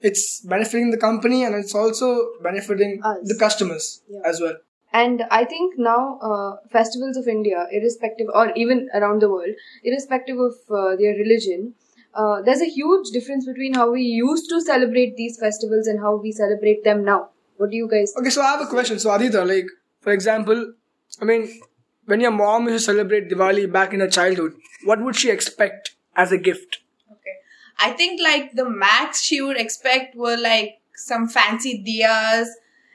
It's 0.00 0.40
benefiting 0.40 0.92
the 0.92 0.96
company 0.98 1.44
and 1.44 1.54
it's 1.54 1.74
also 1.74 2.30
benefiting 2.42 3.00
Us. 3.04 3.18
the 3.24 3.36
customers 3.38 4.02
Yeah. 4.08 4.20
as 4.24 4.40
well. 4.40 4.54
And 4.92 5.22
I 5.30 5.44
think 5.44 5.78
now 5.78 6.18
uh, 6.18 6.56
festivals 6.70 7.16
of 7.16 7.28
India, 7.28 7.66
irrespective 7.70 8.26
or 8.34 8.52
even 8.56 8.88
around 8.92 9.22
the 9.22 9.30
world, 9.30 9.54
irrespective 9.84 10.38
of 10.38 10.54
uh, 10.70 10.96
their 10.96 11.14
religion, 11.14 11.74
uh, 12.14 12.42
there's 12.42 12.60
a 12.60 12.68
huge 12.68 13.10
difference 13.10 13.46
between 13.46 13.74
how 13.74 13.92
we 13.92 14.02
used 14.02 14.48
to 14.50 14.60
celebrate 14.60 15.16
these 15.16 15.38
festivals 15.38 15.86
and 15.86 16.00
how 16.00 16.16
we 16.16 16.32
celebrate 16.32 16.82
them 16.82 17.04
now. 17.04 17.28
What 17.56 17.70
do 17.70 17.76
you 17.76 17.88
guys? 17.88 18.12
Okay, 18.18 18.30
so 18.30 18.42
I 18.42 18.52
have 18.52 18.62
a 18.62 18.66
question. 18.66 18.98
So 18.98 19.14
Aditya, 19.14 19.44
like 19.44 19.66
for 20.00 20.12
example, 20.12 20.72
I 21.20 21.24
mean, 21.24 21.60
when 22.06 22.20
your 22.20 22.32
mom 22.32 22.66
used 22.68 22.86
to 22.86 22.92
celebrate 22.92 23.30
Diwali 23.30 23.70
back 23.70 23.92
in 23.92 24.00
her 24.00 24.08
childhood, 24.08 24.54
what 24.84 25.00
would 25.02 25.14
she 25.14 25.30
expect 25.30 25.94
as 26.16 26.32
a 26.32 26.38
gift? 26.38 26.78
Okay. 27.12 27.36
I 27.78 27.92
think 27.92 28.20
like 28.20 28.54
the 28.54 28.68
max 28.68 29.22
she 29.22 29.40
would 29.40 29.56
expect 29.56 30.16
were 30.16 30.36
like 30.36 30.80
some 30.96 31.28
fancy 31.28 31.84
diyas 31.86 32.48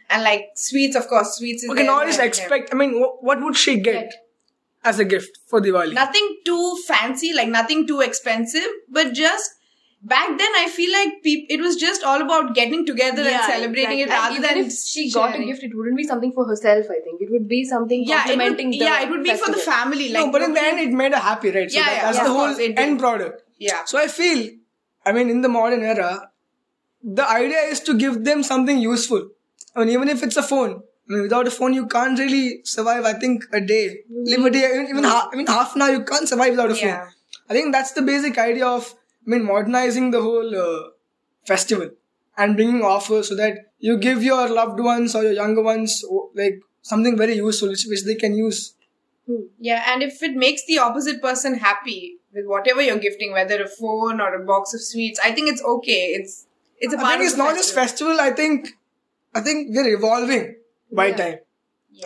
and 0.10 0.24
like 0.24 0.50
sweets, 0.56 0.96
of 0.96 1.08
course. 1.08 1.38
Sweets 1.38 1.64
is 1.64 1.70
Okay, 1.70 1.84
there, 1.84 1.92
not 1.92 2.06
just 2.08 2.20
yeah, 2.20 2.26
expect. 2.26 2.74
I 2.74 2.78
mean, 2.78 3.00
what, 3.00 3.24
what 3.24 3.42
would 3.42 3.56
she 3.58 3.80
get 3.80 4.14
as 4.84 5.00
a 5.00 5.06
gift 5.06 5.40
for 5.48 5.62
Diwali? 5.62 5.88
yeah. 5.94 6.04
Nothing 6.06 6.38
too 6.46 6.78
fancy, 6.88 7.34
like 7.34 7.48
nothing 7.50 7.88
too 7.88 8.02
expensive, 8.02 8.68
but 8.90 9.14
just 9.14 9.52
back 10.04 10.28
then 10.38 10.52
I 10.56 10.68
feel 10.70 10.92
like 10.94 11.24
peop- 11.24 11.48
it 11.50 11.60
was 11.60 11.76
just 11.76 12.04
all 12.04 12.22
about 12.22 12.54
getting 12.54 12.86
together 12.86 13.22
and 13.22 13.32
Yeah, 13.32 13.48
celebrating 13.48 14.00
it 14.00 14.10
rather 14.10 14.36
Even 14.36 14.42
than 14.44 14.58
if 14.66 14.74
she 14.74 15.12
got 15.12 15.34
a 15.36 15.44
gift, 15.44 15.64
it 15.64 15.72
wouldn't 15.76 15.98
be 15.98 16.04
something 16.04 16.32
for 16.32 16.46
herself. 16.48 16.86
I 16.86 17.00
think 17.00 17.22
it 17.22 17.32
would 17.32 17.48
be 17.48 17.64
something 17.64 18.04
Yeah, 18.06 18.30
it 18.30 18.38
would, 18.38 18.58
the 18.58 18.78
yeah, 18.78 19.02
it 19.02 19.10
would 19.10 19.24
be 19.24 19.36
for 19.36 19.52
the 19.52 19.58
family. 19.58 20.10
Like 20.10 20.26
no, 20.28 20.32
but 20.32 20.44
in 20.44 20.54
the 20.54 20.62
end, 20.62 20.80
it 20.80 20.92
made 20.92 21.14
her 21.14 21.20
happy, 21.20 21.50
right? 21.52 21.72
So 21.72 21.80
Yeah, 21.80 21.86
that- 21.86 21.96
yeah, 21.96 22.02
that's 22.04 22.18
yeah, 22.18 22.24
the 22.24 22.30
whole 22.30 22.46
course, 22.48 22.60
it 22.60 22.68
did. 22.76 22.80
end 22.80 23.00
product. 23.00 23.42
yeah. 23.58 23.84
So 23.86 23.98
I 23.98 24.08
feel, 24.08 24.50
I 25.06 25.12
mean, 25.14 25.30
in 25.32 25.42
the 25.42 25.50
modern 25.50 25.82
era, 25.84 26.30
the 27.04 27.28
idea 27.28 27.62
is 27.74 27.80
to 27.82 27.94
give 27.98 28.24
them 28.24 28.44
something 28.44 28.78
useful. 28.80 29.30
I 29.76 29.80
mean, 29.80 29.90
even 29.90 30.10
if 30.10 30.24
it's 30.24 30.38
a 30.38 30.44
phone. 30.44 30.84
I 31.08 31.14
mean, 31.14 31.22
without 31.24 31.48
a 31.48 31.52
phone, 31.52 31.74
you 31.74 31.86
can't 31.88 32.18
really 32.18 32.62
survive. 32.64 33.06
I 33.06 33.14
think 33.14 33.44
a 33.54 33.62
day, 33.62 34.00
live 34.10 34.46
a 34.46 34.50
day, 34.50 34.66
even, 34.74 34.88
even 34.90 35.04
half, 35.04 35.30
I 35.32 35.36
mean, 35.36 35.48
half 35.48 35.76
an 35.76 35.84
hour, 35.84 35.92
you 35.92 36.04
can't 36.04 36.28
survive 36.28 36.52
without 36.52 36.72
a 36.72 36.76
phone. 36.76 37.08
I 37.50 37.54
think 37.54 37.74
that's 37.74 37.92
the 37.92 38.02
basic 38.02 38.38
idea 38.38 38.66
of, 38.66 38.96
I 39.28 39.30
mean, 39.30 39.46
modernizing 39.46 40.12
the 40.12 40.22
whole 40.22 40.56
uh, 40.56 40.90
festival 41.46 41.92
and 42.38 42.56
bringing 42.56 42.82
offers 42.84 43.30
so 43.30 43.36
that 43.36 43.72
you 43.80 43.98
give 44.00 44.24
your 44.24 44.50
loved 44.50 44.80
ones 44.80 45.14
or 45.16 45.24
your 45.24 45.34
younger 45.34 45.62
ones 45.62 46.04
like 46.34 46.60
something 46.82 47.18
very 47.18 47.36
useful 47.36 47.70
which, 47.70 47.86
which 47.88 48.04
they 48.04 48.16
can 48.16 48.36
use. 48.36 48.74
Yeah, 49.60 49.84
and 49.88 50.04
if 50.04 50.22
it 50.22 50.36
makes 50.36 50.66
the 50.66 50.80
opposite 50.80 51.22
person 51.22 51.56
happy 51.56 52.18
with 52.34 52.46
whatever 52.46 52.82
you're 52.82 53.00
gifting, 53.00 53.32
whether 53.32 53.62
a 53.64 53.68
phone 53.68 54.22
or 54.22 54.34
a 54.36 54.46
box 54.46 54.74
of 54.74 54.82
sweets, 54.82 55.20
I 55.24 55.32
think 55.32 55.50
it's 55.50 55.64
okay. 55.64 56.14
It's 56.14 56.46
it's 56.78 56.94
a 56.94 56.98
I 56.98 57.02
part 57.02 57.18
think 57.18 57.30
it's 57.30 57.38
not 57.38 57.56
just 57.56 57.74
festival. 57.74 58.20
I 58.20 58.32
think, 58.32 58.70
I 59.36 59.42
think 59.42 59.76
we're 59.76 59.90
evolving 59.96 60.44
by 60.92 61.08
Yeah. 61.08 61.18
time. 61.22 61.40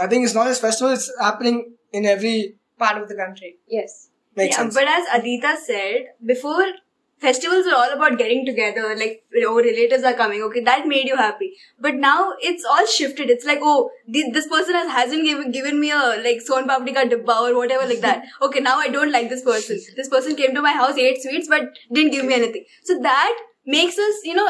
I 0.01 0.07
think 0.07 0.25
it's 0.25 0.35
not 0.37 0.47
just 0.47 0.61
festival. 0.61 0.93
It's 0.93 1.09
happening 1.19 1.57
in 1.93 2.05
every 2.05 2.35
part 2.77 3.01
of 3.01 3.07
the 3.09 3.15
country. 3.23 3.57
Yes. 3.79 3.97
makes 4.39 4.55
yeah, 4.55 4.63
sense. 4.63 4.75
but 4.77 4.87
as 4.87 5.07
Adita 5.15 5.49
said, 5.61 6.03
before 6.31 6.65
festivals 7.23 7.65
are 7.69 7.75
all 7.77 7.93
about 7.95 8.17
getting 8.19 8.45
together, 8.49 8.83
like 8.99 9.15
oh 9.47 9.55
relatives 9.65 10.05
are 10.09 10.13
coming, 10.19 10.43
okay, 10.47 10.61
that 10.67 10.85
made 10.91 11.07
you 11.11 11.17
happy. 11.21 11.49
But 11.87 11.95
now 12.03 12.33
it's 12.49 12.67
all 12.75 12.85
shifted. 12.85 13.33
It's 13.35 13.47
like 13.49 13.65
oh 13.71 13.89
this 14.17 14.47
person 14.53 14.75
has 14.81 14.91
hasn't 14.99 15.25
given 15.29 15.51
given 15.57 15.81
me 15.81 15.91
a 15.91 16.03
like 16.27 16.45
son 16.51 16.69
papdi 16.69 16.95
ka 16.99 17.03
dibba 17.15 17.37
or 17.47 17.57
whatever 17.57 17.89
like 17.93 18.01
that. 18.07 18.23
Okay, 18.49 18.63
now 18.69 18.77
I 18.85 18.87
don't 18.95 19.11
like 19.17 19.29
this 19.35 19.43
person. 19.51 19.81
This 20.01 20.13
person 20.15 20.39
came 20.43 20.55
to 20.59 20.65
my 20.69 20.73
house, 20.81 21.03
ate 21.09 21.21
sweets, 21.27 21.51
but 21.57 21.83
didn't 21.99 22.17
give 22.17 22.25
me 22.31 22.39
anything. 22.41 22.65
So 22.91 22.99
that 23.09 23.45
makes 23.77 23.99
us, 24.09 24.25
you 24.31 24.35
know. 24.41 24.49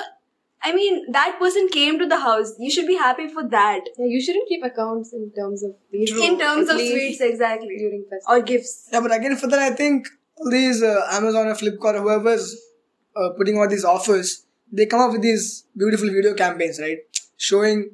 I 0.62 0.74
mean, 0.74 1.12
that 1.12 1.38
person 1.40 1.68
came 1.70 1.98
to 2.00 2.06
the 2.06 2.20
house. 2.20 2.54
You 2.60 2.70
should 2.70 2.88
be 2.88 2.96
happy 2.96 3.28
for 3.30 3.48
that. 3.50 3.82
Yeah, 3.98 4.06
you 4.08 4.22
shouldn't 4.22 4.48
keep 4.50 4.64
accounts 4.64 5.14
in 5.14 5.32
terms 5.36 5.64
of 5.64 5.72
these. 5.92 6.12
In 6.12 6.38
terms 6.38 6.70
of 6.70 6.76
sweets, 6.76 7.22
exactly. 7.22 7.78
during 7.78 8.04
festivals. 8.10 8.26
Or 8.28 8.42
gifts. 8.42 8.90
Yeah, 8.92 9.00
but 9.00 9.16
again, 9.16 9.38
for 9.38 9.48
that, 9.48 9.60
I 9.60 9.72
think 9.72 10.08
all 10.38 10.52
these 10.52 10.84
uh, 10.84 11.08
Amazon 11.12 11.48
or 11.48 11.56
Flipkart 11.56 11.96
or 11.96 12.02
whoever's 12.02 12.60
uh, 13.16 13.30
putting 13.38 13.58
out 13.58 13.70
these 13.70 13.86
offers, 13.86 14.46
they 14.72 14.86
come 14.86 15.00
up 15.00 15.12
with 15.14 15.22
these 15.22 15.66
beautiful 15.78 16.08
video 16.08 16.34
campaigns, 16.34 16.80
right? 16.80 17.00
Showing 17.38 17.92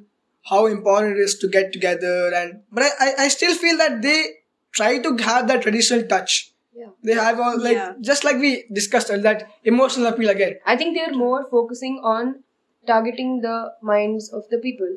how 0.48 0.66
important 0.66 1.18
it 1.18 1.20
is 1.20 1.38
to 1.38 1.48
get 1.48 1.72
together. 1.72 2.32
And 2.34 2.62
but 2.72 2.82
I, 2.84 2.90
I, 3.00 3.14
I 3.20 3.28
still 3.28 3.54
feel 3.54 3.76
that 3.78 4.02
they 4.02 4.24
try 4.72 4.98
to 4.98 5.16
have 5.18 5.46
that 5.48 5.62
traditional 5.62 6.02
touch. 6.02 6.52
Yeah. 6.74 6.88
They 7.02 7.14
have 7.14 7.40
all 7.40 7.58
like 7.58 7.76
Yeah. 7.76 7.94
just 8.00 8.24
like 8.24 8.36
we 8.36 8.64
discussed 8.72 9.08
earlier, 9.10 9.22
that 9.22 9.48
emotional 9.64 10.06
appeal 10.06 10.28
again. 10.30 10.56
I 10.66 10.76
think 10.76 10.96
they're 10.96 11.14
more 11.14 11.48
focusing 11.50 12.00
on 12.02 12.42
targeting 12.86 13.40
the 13.40 13.72
minds 13.82 14.32
of 14.32 14.48
the 14.50 14.58
people. 14.58 14.96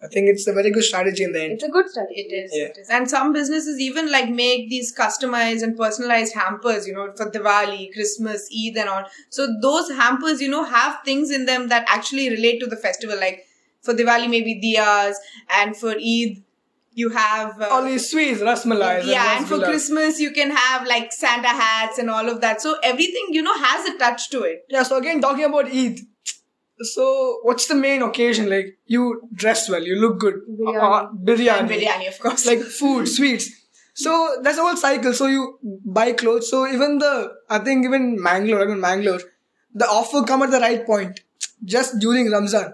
I 0.00 0.06
think 0.06 0.28
it's 0.28 0.46
a 0.46 0.52
very 0.52 0.70
good 0.70 0.84
strategy 0.84 1.24
in 1.24 1.32
the 1.32 1.42
end. 1.42 1.52
It's 1.54 1.64
a 1.64 1.68
good 1.68 1.88
strategy. 1.90 2.20
It 2.20 2.32
is, 2.32 2.52
Yeah. 2.54 2.66
it 2.66 2.78
is. 2.78 2.88
And 2.88 3.10
some 3.10 3.32
businesses 3.32 3.80
even 3.80 4.12
like 4.12 4.28
make 4.30 4.68
these 4.70 4.94
customized 4.96 5.62
and 5.64 5.76
personalized 5.76 6.34
hampers, 6.34 6.86
you 6.86 6.94
know, 6.94 7.12
for 7.16 7.28
Diwali, 7.30 7.92
Christmas, 7.92 8.48
Eid 8.56 8.76
and 8.76 8.88
all. 8.88 9.04
So 9.28 9.48
those 9.60 9.90
hampers, 9.90 10.40
you 10.40 10.48
know, 10.48 10.62
have 10.62 11.00
things 11.04 11.32
in 11.32 11.46
them 11.46 11.66
that 11.68 11.84
actually 11.88 12.30
relate 12.30 12.60
to 12.60 12.66
the 12.66 12.76
festival. 12.76 13.16
Like 13.18 13.44
for 13.82 13.92
Diwali, 13.92 14.30
maybe 14.30 14.60
diyas, 14.62 15.14
and 15.50 15.76
for 15.76 15.90
Eid, 15.90 16.44
you 16.92 17.08
have. 17.10 17.60
Uh, 17.60 17.66
all 17.68 17.82
these 17.84 18.08
sweets, 18.08 18.40
rasmalai. 18.40 19.04
yeah, 19.04 19.38
and 19.38 19.48
for 19.48 19.58
Christmas, 19.58 20.20
you 20.20 20.30
can 20.30 20.50
have 20.52 20.86
like 20.86 21.12
Santa 21.12 21.48
hats 21.48 21.98
and 21.98 22.08
all 22.08 22.28
of 22.28 22.40
that. 22.40 22.60
So 22.60 22.76
everything, 22.84 23.26
you 23.30 23.42
know, 23.42 23.54
has 23.54 23.88
a 23.88 23.98
touch 23.98 24.30
to 24.30 24.42
it. 24.42 24.64
Yeah, 24.68 24.84
so 24.84 24.96
again, 24.98 25.20
talking 25.20 25.44
about 25.44 25.66
Eid. 25.66 25.98
So, 26.80 27.40
what's 27.42 27.66
the 27.66 27.74
main 27.74 28.02
occasion? 28.02 28.48
Like, 28.48 28.78
you 28.86 29.28
dress 29.34 29.68
well, 29.68 29.82
you 29.82 29.96
look 29.96 30.18
good. 30.20 30.34
Biryani. 30.48 30.78
Uh, 30.80 31.08
biryani. 31.12 31.58
And 31.60 31.70
biryani, 31.70 32.08
of 32.08 32.18
course. 32.20 32.46
Like 32.46 32.60
food, 32.60 33.08
sweets. 33.16 33.50
So, 33.94 34.36
that's 34.42 34.58
a 34.58 34.62
whole 34.62 34.76
cycle. 34.76 35.12
So, 35.12 35.26
you 35.26 35.58
buy 35.84 36.12
clothes. 36.12 36.50
So, 36.50 36.66
even 36.66 36.98
the, 36.98 37.32
I 37.50 37.58
think 37.58 37.84
even 37.84 38.22
Mangalore, 38.22 38.62
I 38.62 38.66
mean 38.66 38.80
Mangalore, 38.80 39.20
the 39.74 39.86
offer 39.88 40.22
come 40.22 40.42
at 40.42 40.50
the 40.50 40.60
right 40.60 40.84
point. 40.86 41.20
Just 41.64 41.98
during 41.98 42.30
Ramzan. 42.30 42.72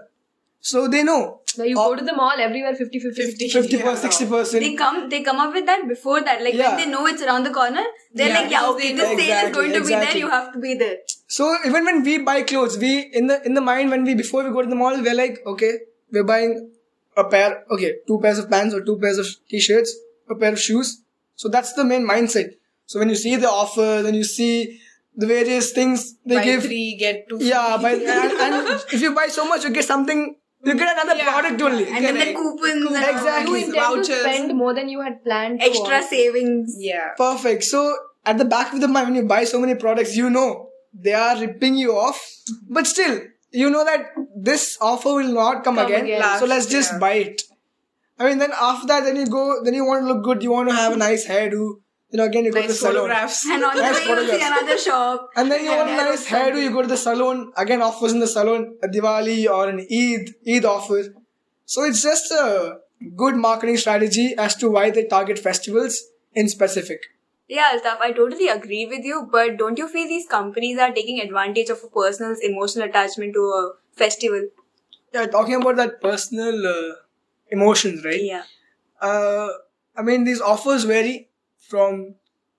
So, 0.59 0.87
they 0.87 1.03
know. 1.03 1.41
Now 1.57 1.65
you 1.65 1.75
Oh. 1.79 1.89
go 1.89 1.95
to 2.01 2.05
the 2.09 2.13
mall 2.19 2.33
everywhere 2.45 2.75
50 2.75 2.99
50 2.99 3.21
50. 3.23 3.49
50%, 3.49 3.79
Yeah. 3.79 3.95
60%. 4.09 4.59
They 4.65 4.73
come, 4.75 5.09
they 5.09 5.21
come 5.23 5.37
up 5.45 5.53
with 5.53 5.65
that 5.65 5.87
before 5.87 6.21
that. 6.21 6.43
Like 6.43 6.53
Yeah. 6.55 6.69
when 6.75 6.77
they 6.85 6.91
know 6.91 7.05
it's 7.07 7.21
around 7.21 7.43
the 7.49 7.51
corner, 7.51 7.83
they're 8.13 8.27
Yeah, 8.29 8.39
like, 8.41 8.51
yeah, 8.51 8.59
because 8.61 8.75
okay, 8.75 8.87
they 8.89 8.95
this 9.01 9.09
know. 9.11 9.17
sale 9.23 9.47
is 9.47 9.55
going 9.55 9.73
to 9.73 9.81
be 9.81 9.95
there. 10.05 10.17
You 10.17 10.29
have 10.29 10.53
to 10.53 10.59
be 10.59 10.73
there. 10.75 10.97
So 11.27 11.55
even 11.65 11.85
when 11.85 12.03
we 12.03 12.17
buy 12.19 12.41
clothes, 12.43 12.77
we 12.77 12.93
in 13.21 13.27
the 13.27 13.41
in 13.45 13.53
the 13.53 13.61
mind 13.71 13.89
when 13.95 14.03
we 14.03 14.15
before 14.23 14.43
we 14.43 14.51
go 14.51 14.61
to 14.61 14.69
the 14.75 14.75
mall, 14.83 15.01
we're 15.09 15.15
like, 15.23 15.41
okay, 15.53 15.73
we're 16.11 16.23
buying 16.23 16.69
a 17.17 17.23
pair, 17.23 17.63
okay, 17.71 17.95
two 18.07 18.19
pairs 18.19 18.37
of 18.39 18.49
pants 18.49 18.75
or 18.75 18.81
two 18.83 18.97
pairs 18.99 19.17
of 19.17 19.27
t-shirts, 19.49 19.95
a 20.29 20.35
pair 20.35 20.51
of 20.53 20.59
shoes. 20.59 21.01
So 21.35 21.49
that's 21.49 21.73
the 21.73 21.83
main 21.83 22.07
mindset. 22.07 22.51
So 22.85 22.99
when 22.99 23.09
you 23.09 23.15
see 23.15 23.35
the 23.37 23.49
offer, 23.49 24.01
then 24.03 24.13
you 24.15 24.23
see 24.23 24.79
the 25.15 25.25
various 25.25 25.71
things 25.71 26.15
they 26.25 26.35
Buy 26.35 26.43
give. 26.43 26.63
three, 26.63 26.95
get 26.99 27.27
two. 27.29 27.37
Yeah, 27.41 27.77
by, 27.81 27.91
and, 28.15 28.33
and 28.45 28.83
if 28.93 29.01
you 29.01 29.13
buy 29.15 29.27
so 29.27 29.47
much, 29.47 29.63
you 29.63 29.69
get 29.71 29.85
something. 29.85 30.35
You 30.65 30.73
get 30.81 30.91
another 30.97 31.15
Yeah. 31.17 31.31
product 31.31 31.61
only. 31.61 31.85
And 31.87 32.03
then 32.05 32.15
the 32.21 32.33
coupons 32.33 32.95
and 32.99 33.05
Exactly. 33.09 33.59
You 33.61 33.65
Coupons, 33.73 33.97
intend 33.97 34.05
to 34.05 34.19
spend 34.21 34.57
more 34.57 34.73
than 34.73 34.89
you 34.89 35.01
had 35.01 35.23
planned. 35.23 35.61
extra 35.61 35.97
on. 35.97 36.03
savings. 36.15 36.75
Yeah. 36.79 37.09
Perfect. 37.17 37.63
So 37.63 37.95
at 38.25 38.37
the 38.39 38.45
back 38.45 38.73
of 38.73 38.81
the 38.81 38.87
mind, 38.87 39.07
when 39.09 39.15
you 39.15 39.23
buy 39.35 39.43
so 39.43 39.59
many 39.59 39.75
products, 39.75 40.15
you 40.17 40.29
know 40.29 40.69
they 41.07 41.13
are 41.13 41.37
ripping 41.39 41.75
you 41.75 41.95
off. 41.95 42.19
But 42.69 42.87
still, 42.87 43.21
you 43.51 43.69
know 43.69 43.83
that 43.85 44.07
this 44.35 44.77
offer 44.81 45.13
will 45.19 45.33
not 45.41 45.63
come, 45.63 45.75
Come 45.75 45.85
again. 45.85 46.05
again. 46.05 46.39
So 46.39 46.45
let's 46.45 46.65
just 46.65 46.93
Yeah. 46.93 46.99
buy 46.99 47.13
it. 47.27 47.43
I 48.17 48.25
mean, 48.29 48.37
then 48.39 48.51
after 48.59 48.87
that, 48.87 49.03
then 49.03 49.17
you 49.17 49.25
go, 49.27 49.61
then 49.63 49.73
you 49.73 49.85
want 49.85 50.01
to 50.03 50.07
look 50.13 50.23
good. 50.23 50.41
You 50.41 50.51
want 50.51 50.69
to 50.69 50.75
have 50.75 50.93
a 50.93 50.97
nice 50.97 51.27
hairdo. 51.27 51.63
You 52.15 52.19
know, 52.19 52.25
again, 52.27 52.45
you 52.45 52.51
go 52.51 52.61
to 52.61 52.67
the 52.67 52.73
Nice 52.73 52.79
salon. 52.79 52.95
photographs. 52.95 53.45
And 53.45 53.63
on 53.69 53.75
the 53.75 53.81
Nice 53.81 53.95
way 53.99 54.05
you'll 54.07 54.17
see 54.17 54.25
photographs. 54.27 54.61
another 54.61 54.77
shop. 54.77 55.29
And 55.35 55.51
then 55.51 55.63
you 55.65 55.71
want 55.71 55.89
a 55.89 55.95
there 55.95 56.09
nice 56.09 56.19
was 56.19 56.27
hairdo, 56.27 56.61
you 56.65 56.69
go 56.75 56.81
to 56.83 56.87
the 56.87 56.97
salon, 57.01 57.41
again 57.63 57.81
offers 57.87 58.13
in 58.13 58.21
the 58.21 58.27
salon, 58.35 58.77
a 58.81 58.87
Diwali 58.87 59.39
or 59.55 59.67
an 59.71 59.79
Eid, 60.01 60.29
Eid 60.55 60.63
offer. 60.73 61.01
So 61.65 61.83
it's 61.83 62.01
just 62.03 62.31
a 62.31 62.77
good 63.23 63.35
marketing 63.47 63.75
strategy 63.83 64.27
as 64.45 64.55
to 64.61 64.69
why 64.77 64.85
they 64.91 65.03
target 65.15 65.39
festivals 65.39 65.99
in 66.33 66.47
specific. 66.47 67.01
Yeah, 67.49 67.73
Altaf, 67.73 67.99
I 67.99 68.11
totally 68.13 68.47
agree 68.47 68.85
with 68.85 69.03
you, 69.03 69.27
but 69.31 69.57
don't 69.57 69.77
you 69.77 69.87
feel 69.89 70.07
these 70.07 70.25
companies 70.27 70.79
are 70.79 70.91
taking 70.93 71.19
advantage 71.19 71.69
of 71.69 71.83
a 71.83 71.87
person's 71.99 72.39
emotional 72.39 72.85
attachment 72.87 73.33
to 73.33 73.41
a 73.41 73.73
festival? 74.05 74.47
Yeah, 75.13 75.27
talking 75.27 75.55
about 75.55 75.75
that 75.83 76.01
personal 76.01 76.65
uh, 76.65 76.95
emotions, 77.51 78.03
right? 78.05 78.23
Yeah. 78.23 78.43
Uh, 79.01 79.49
I 79.95 80.01
mean, 80.01 80.23
these 80.23 80.41
offers 80.41 80.83
vary 80.85 81.29
from 81.69 82.15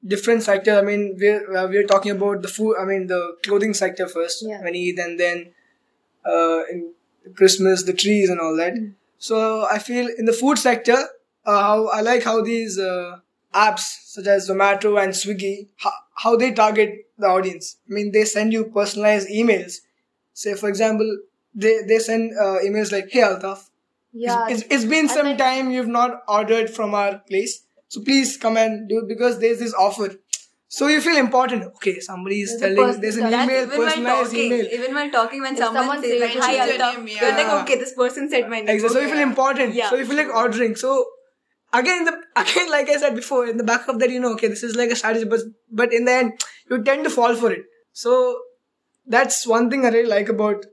different 0.07 0.43
sectors. 0.43 0.79
I 0.79 0.83
mean, 0.83 1.17
we're 1.19 1.57
uh, 1.57 1.67
we're 1.69 1.87
talking 1.87 2.13
about 2.13 2.43
the 2.43 2.49
food. 2.49 2.77
I 2.81 2.85
mean, 2.85 3.07
the 3.07 3.37
clothing 3.43 3.75
sector 3.75 4.09
first, 4.09 4.45
Yeah. 4.47 4.63
when 4.63 4.75
Eid, 4.75 4.99
and 4.99 5.19
then 5.21 5.53
uh, 6.25 6.63
in 6.71 6.93
Christmas, 7.35 7.83
the 7.85 7.93
trees 7.93 8.31
and 8.31 8.41
all 8.41 8.57
that. 8.57 8.75
So 9.19 9.67
I 9.71 9.79
feel 9.79 10.09
in 10.19 10.25
the 10.27 10.33
food 10.33 10.59
sector, 10.59 10.97
uh, 11.45 11.61
how 11.63 11.87
I 11.89 12.01
like 12.01 12.23
how 12.23 12.43
these 12.43 12.79
uh, 12.79 13.19
apps 13.55 13.87
such 14.05 14.27
as 14.27 14.49
Zomato 14.49 15.03
and 15.03 15.13
Swiggy, 15.13 15.69
how, 15.77 15.93
how 16.15 16.37
they 16.37 16.53
target 16.53 17.07
the 17.19 17.27
audience. 17.27 17.77
I 17.89 17.95
mean, 17.95 18.13
they 18.13 18.25
send 18.25 18.53
you 18.53 18.65
personalized 18.67 19.29
emails. 19.29 19.77
Say, 20.35 20.55
for 20.55 20.69
example, 20.69 21.19
they 21.55 21.83
they 21.83 21.99
send 21.99 22.33
uh, 22.39 22.59
emails 22.65 22.93
like, 22.93 23.09
"Hey 23.11 23.21
Altaf, 23.23 23.71
Yeah. 24.13 24.47
it's, 24.49 24.63
it's 24.71 24.85
been 24.85 25.09
some 25.09 25.27
like- 25.27 25.39
time 25.39 25.71
you've 25.71 25.89
not 26.01 26.23
ordered 26.29 26.69
from 26.71 26.95
our 26.95 27.19
place. 27.31 27.63
So 27.89 28.03
please 28.03 28.37
come 28.37 28.57
and 28.57 28.89
do 28.89 28.99
it 29.01 29.09
because 29.09 29.39
there's 29.39 29.59
this 29.61 29.75
offer. 29.75 30.15
So 30.69 30.89
you 30.89 31.01
feel 31.01 31.17
important. 31.17 31.65
Okay, 31.77 32.01
somebody 32.01 32.41
is 32.43 32.51
There's 32.51 32.61
telling 32.63 32.77
person- 32.77 33.01
there's 33.01 33.17
an 33.17 33.27
email, 33.29 33.51
even 33.51 33.69
while 33.69 33.87
personalized 33.87 34.31
talking, 34.33 34.47
email. 34.53 34.67
even 34.79 34.95
while 34.95 35.11
talking, 35.11 35.41
when 35.43 35.53
If 35.53 35.59
someone, 35.59 35.83
someone 35.83 36.03
says 36.03 36.11
says 36.11 36.21
like, 36.21 36.31
"Hi, 36.45 36.53
mentions 36.53 36.71
your 36.71 36.79
Altaf," 36.79 36.97
name, 36.97 37.09
you're 37.21 37.37
like, 37.41 37.53
"Okay, 37.63 37.77
this 37.83 37.93
person 38.01 38.29
said 38.33 38.49
my 38.55 38.61
name." 38.61 38.69
Exactly. 38.75 38.95
So 38.97 39.05
you 39.07 39.13
feel 39.15 39.23
important. 39.27 39.75
Yeah. 39.75 39.91
So 39.91 39.97
you 39.97 40.07
feel 40.07 40.17
like 40.17 40.35
ordering. 40.43 40.75
So 40.75 41.07
again, 41.73 42.05
the 42.05 42.15
again, 42.45 42.69
like 42.71 42.89
I 42.89 42.97
said 42.97 43.15
before, 43.15 43.47
in 43.47 43.57
the 43.63 43.69
back 43.73 43.87
of 43.89 44.01
that, 44.01 44.11
you 44.11 44.19
know, 44.19 44.33
okay, 44.33 44.49
this 44.49 44.65
is 44.65 44.75
like 44.83 44.91
a 44.91 44.97
strategy, 44.97 45.25
but 45.37 45.41
but 45.71 45.93
in 45.93 46.05
the 46.11 46.13
end, 46.13 46.33
you 46.71 46.83
tend 46.83 47.05
to 47.05 47.11
fall 47.19 47.37
for 47.37 47.53
it. 47.53 47.63
So 47.93 48.17
that's 49.07 49.47
one 49.47 49.71
thing 49.71 49.87
I 49.87 49.91
really 49.91 50.09
like 50.09 50.29
about 50.29 50.67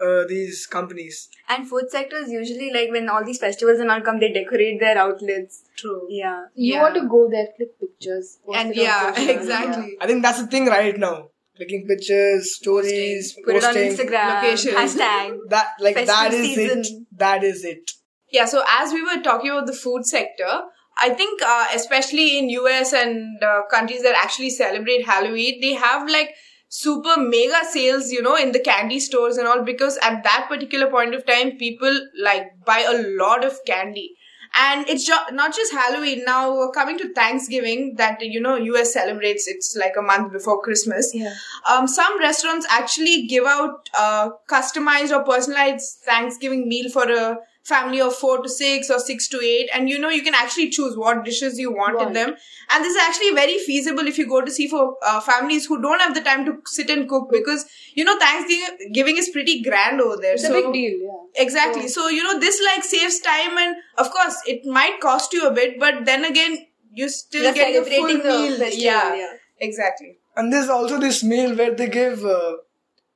uh, 0.00 0.24
these 0.28 0.66
companies. 0.66 1.28
And 1.48 1.68
food 1.68 1.90
sectors 1.90 2.28
usually 2.30 2.72
like 2.72 2.90
when 2.90 3.08
all 3.08 3.24
these 3.24 3.38
festivals 3.38 3.78
and 3.80 3.90
all 3.90 4.00
come, 4.00 4.18
they 4.20 4.32
decorate 4.32 4.80
their 4.80 4.98
outlets. 4.98 5.62
True. 5.76 6.06
Yeah. 6.08 6.44
You 6.54 6.74
Yeah. 6.74 6.82
want 6.82 6.94
to 6.96 7.08
go 7.08 7.28
there, 7.30 7.48
click 7.56 7.78
pictures. 7.80 8.38
And 8.52 8.70
it 8.72 8.78
on 8.78 8.84
yeah, 8.84 9.08
social 9.12 9.26
media. 9.26 9.40
exactly. 9.40 9.96
I 10.00 10.06
think 10.06 10.22
that's 10.22 10.40
the 10.40 10.46
thing 10.48 10.66
right 10.66 10.96
now. 10.98 11.28
Clicking 11.56 11.86
pictures, 11.88 12.56
stories, 12.56 13.34
Put 13.44 13.56
it 13.56 13.64
on 13.64 13.74
posting. 13.74 14.06
Instagram. 14.06 14.42
Location. 14.42 14.74
Hashtag. 14.74 15.38
That 15.48 15.68
like 15.80 15.94
that 15.94 16.32
is 16.34 16.46
Festive 16.46 16.70
is 16.70 16.88
it. 16.90 17.06
That 17.16 17.44
is 17.44 17.64
it. 17.64 17.90
Yeah, 18.30 18.44
so 18.44 18.62
as 18.68 18.92
we 18.92 19.02
were 19.02 19.22
talking 19.22 19.50
about 19.50 19.66
the 19.66 19.72
food 19.72 20.04
sector, 20.04 20.62
I 20.98 21.10
think 21.10 21.40
uh, 21.42 21.66
especially 21.74 22.38
in 22.38 22.50
US 22.50 22.92
and 22.92 23.42
uh, 23.42 23.62
countries 23.70 24.02
that 24.02 24.14
actually 24.22 24.50
celebrate 24.50 25.06
Halloween, 25.06 25.60
they 25.62 25.74
have 25.74 26.08
like 26.10 26.34
super 26.68 27.16
mega 27.16 27.64
sales, 27.70 28.10
you 28.10 28.22
know, 28.22 28.36
in 28.36 28.52
the 28.52 28.60
candy 28.60 29.00
stores 29.00 29.36
and 29.36 29.46
all 29.46 29.62
because 29.62 29.98
at 30.02 30.22
that 30.24 30.46
particular 30.48 30.90
point 30.90 31.14
of 31.14 31.24
time, 31.26 31.52
people 31.52 32.00
like 32.20 32.64
buy 32.64 32.80
a 32.80 33.02
lot 33.16 33.44
of 33.44 33.58
candy. 33.66 34.14
And 34.58 34.88
it's 34.88 35.04
ju- 35.04 35.32
not 35.32 35.54
just 35.54 35.72
Halloween. 35.72 36.24
Now 36.24 36.70
coming 36.70 36.96
to 36.98 37.12
Thanksgiving 37.12 37.96
that 37.96 38.22
you 38.22 38.40
know 38.40 38.56
US 38.56 38.92
celebrates. 38.92 39.46
It's 39.46 39.76
like 39.78 39.94
a 39.98 40.02
month 40.02 40.32
before 40.32 40.62
Christmas. 40.62 41.10
Yeah. 41.12 41.34
Um, 41.68 41.86
some 41.86 42.18
restaurants 42.18 42.66
actually 42.70 43.26
give 43.26 43.44
out 43.44 43.90
uh, 43.98 44.30
customized 44.48 45.14
or 45.14 45.24
personalized 45.24 45.98
Thanksgiving 46.04 46.68
meal 46.68 46.90
for 46.90 47.10
a 47.10 47.36
family 47.68 48.00
of 48.00 48.14
four 48.14 48.42
to 48.42 48.48
six 48.48 48.90
or 48.90 48.98
six 48.98 49.28
to 49.28 49.40
eight, 49.40 49.70
and 49.74 49.88
you 49.90 49.98
know 49.98 50.08
you 50.08 50.22
can 50.22 50.34
actually 50.34 50.68
choose 50.70 50.96
what 50.96 51.24
dishes 51.24 51.58
you 51.58 51.72
want 51.72 52.00
in 52.02 52.12
them. 52.12 52.34
And 52.70 52.84
this 52.84 52.94
is 52.94 53.02
actually 53.02 53.30
very 53.38 53.58
feasible 53.58 54.06
if 54.06 54.18
you 54.18 54.26
go 54.28 54.40
to 54.44 54.50
see 54.50 54.68
for 54.68 54.96
uh, 55.04 55.20
families 55.20 55.66
who 55.66 55.80
don't 55.82 56.00
have 56.00 56.14
the 56.14 56.20
time 56.20 56.44
to 56.46 56.54
sit 56.66 56.90
and 56.90 57.08
cook 57.08 57.30
because 57.30 57.66
you 57.94 58.04
know 58.04 58.18
Thanksgiving 58.18 58.92
giving 58.92 59.16
is 59.16 59.28
pretty 59.30 59.62
grand 59.62 60.00
over 60.00 60.16
there. 60.20 60.34
It's 60.34 60.44
a 60.44 60.52
big 60.52 60.72
deal, 60.72 60.98
yeah. 61.00 61.42
Exactly. 61.44 61.88
So, 61.88 62.08
you 62.08 62.22
know, 62.22 62.38
this 62.40 62.62
like 62.64 62.84
saves 62.84 63.20
time 63.20 63.58
and 63.58 63.76
of 63.98 64.10
course 64.10 64.40
it 64.46 64.64
might 64.64 65.00
cost 65.00 65.32
you 65.32 65.46
a 65.46 65.52
bit, 65.52 65.78
but 65.78 66.04
then 66.04 66.24
again, 66.24 66.66
you 66.92 67.08
still 67.08 67.44
You're 67.44 67.52
get 67.52 67.72
your 67.72 67.84
full 67.84 67.92
celebrating 67.92 68.22
the 68.22 68.38
meal. 68.38 68.58
festival, 68.58 68.84
yeah, 68.84 69.14
yeah. 69.16 69.32
Exactly. 69.60 70.18
and 70.36 70.52
there's 70.52 70.68
also 70.68 70.98
this 71.00 71.22
meal 71.24 71.54
where 71.56 71.74
they 71.74 71.88
give 71.88 72.24
uh, 72.24 72.56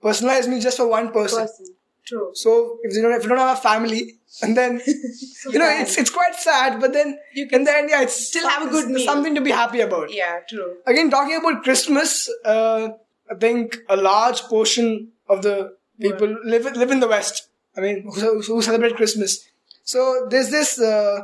personalized 0.02 0.48
meal 0.48 0.60
just 0.60 0.76
for 0.76 0.88
one 0.88 1.12
person. 1.12 1.40
Person. 1.46 1.66
True. 2.10 2.30
So 2.34 2.78
if 2.82 2.94
you 2.94 3.02
don't 3.02 3.12
if 3.18 3.22
you 3.24 3.28
don't 3.32 3.38
have 3.38 3.56
a 3.58 3.60
family, 3.60 4.00
and 4.42 4.56
then 4.56 4.80
you 5.54 5.58
know 5.60 5.68
it's 5.82 5.96
it's 5.96 6.10
quite 6.10 6.34
sad, 6.34 6.80
but 6.84 6.92
then 6.92 7.18
You 7.34 7.46
in 7.58 7.62
the 7.68 7.74
end, 7.80 7.90
yeah, 7.90 8.02
it's 8.06 8.16
still 8.30 8.48
have 8.48 8.64
a 8.68 8.70
good 8.70 8.88
meal. 8.94 9.04
something 9.10 9.36
to 9.36 9.44
be 9.48 9.52
happy 9.58 9.80
about. 9.80 10.12
Yeah, 10.12 10.40
true. 10.48 10.70
Again, 10.92 11.10
talking 11.10 11.36
about 11.36 11.62
Christmas, 11.62 12.28
uh, 12.44 12.88
I 13.30 13.36
think 13.44 13.78
a 13.88 13.96
large 13.96 14.42
portion 14.54 15.12
of 15.28 15.42
the 15.42 15.54
people 16.00 16.36
live 16.54 16.64
live 16.82 16.90
in 16.90 17.00
the 17.06 17.10
West. 17.16 17.48
I 17.76 17.80
mean, 17.80 18.02
who, 18.16 18.42
who 18.42 18.60
celebrate 18.70 18.96
Christmas. 18.96 19.38
So 19.84 20.26
there's 20.30 20.50
this. 20.50 20.80
Uh, 20.80 21.20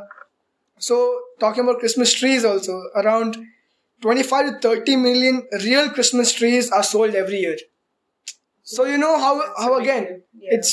so 0.79 0.97
talking 1.39 1.63
about 1.63 1.79
Christmas 1.79 2.13
trees, 2.13 2.45
also 2.45 2.81
around 2.95 3.37
25 4.01 4.61
to 4.61 4.69
30 4.69 4.95
million 4.95 5.47
real 5.65 5.89
Christmas 5.89 6.31
trees 6.33 6.71
are 6.71 6.83
sold 6.83 7.15
every 7.15 7.39
year. 7.41 7.57
So 8.75 8.83
you 8.91 8.97
know 9.05 9.15
how 9.25 9.33
how 9.63 9.71
again 9.81 10.05
Yeah. 10.45 10.55
it's 10.59 10.71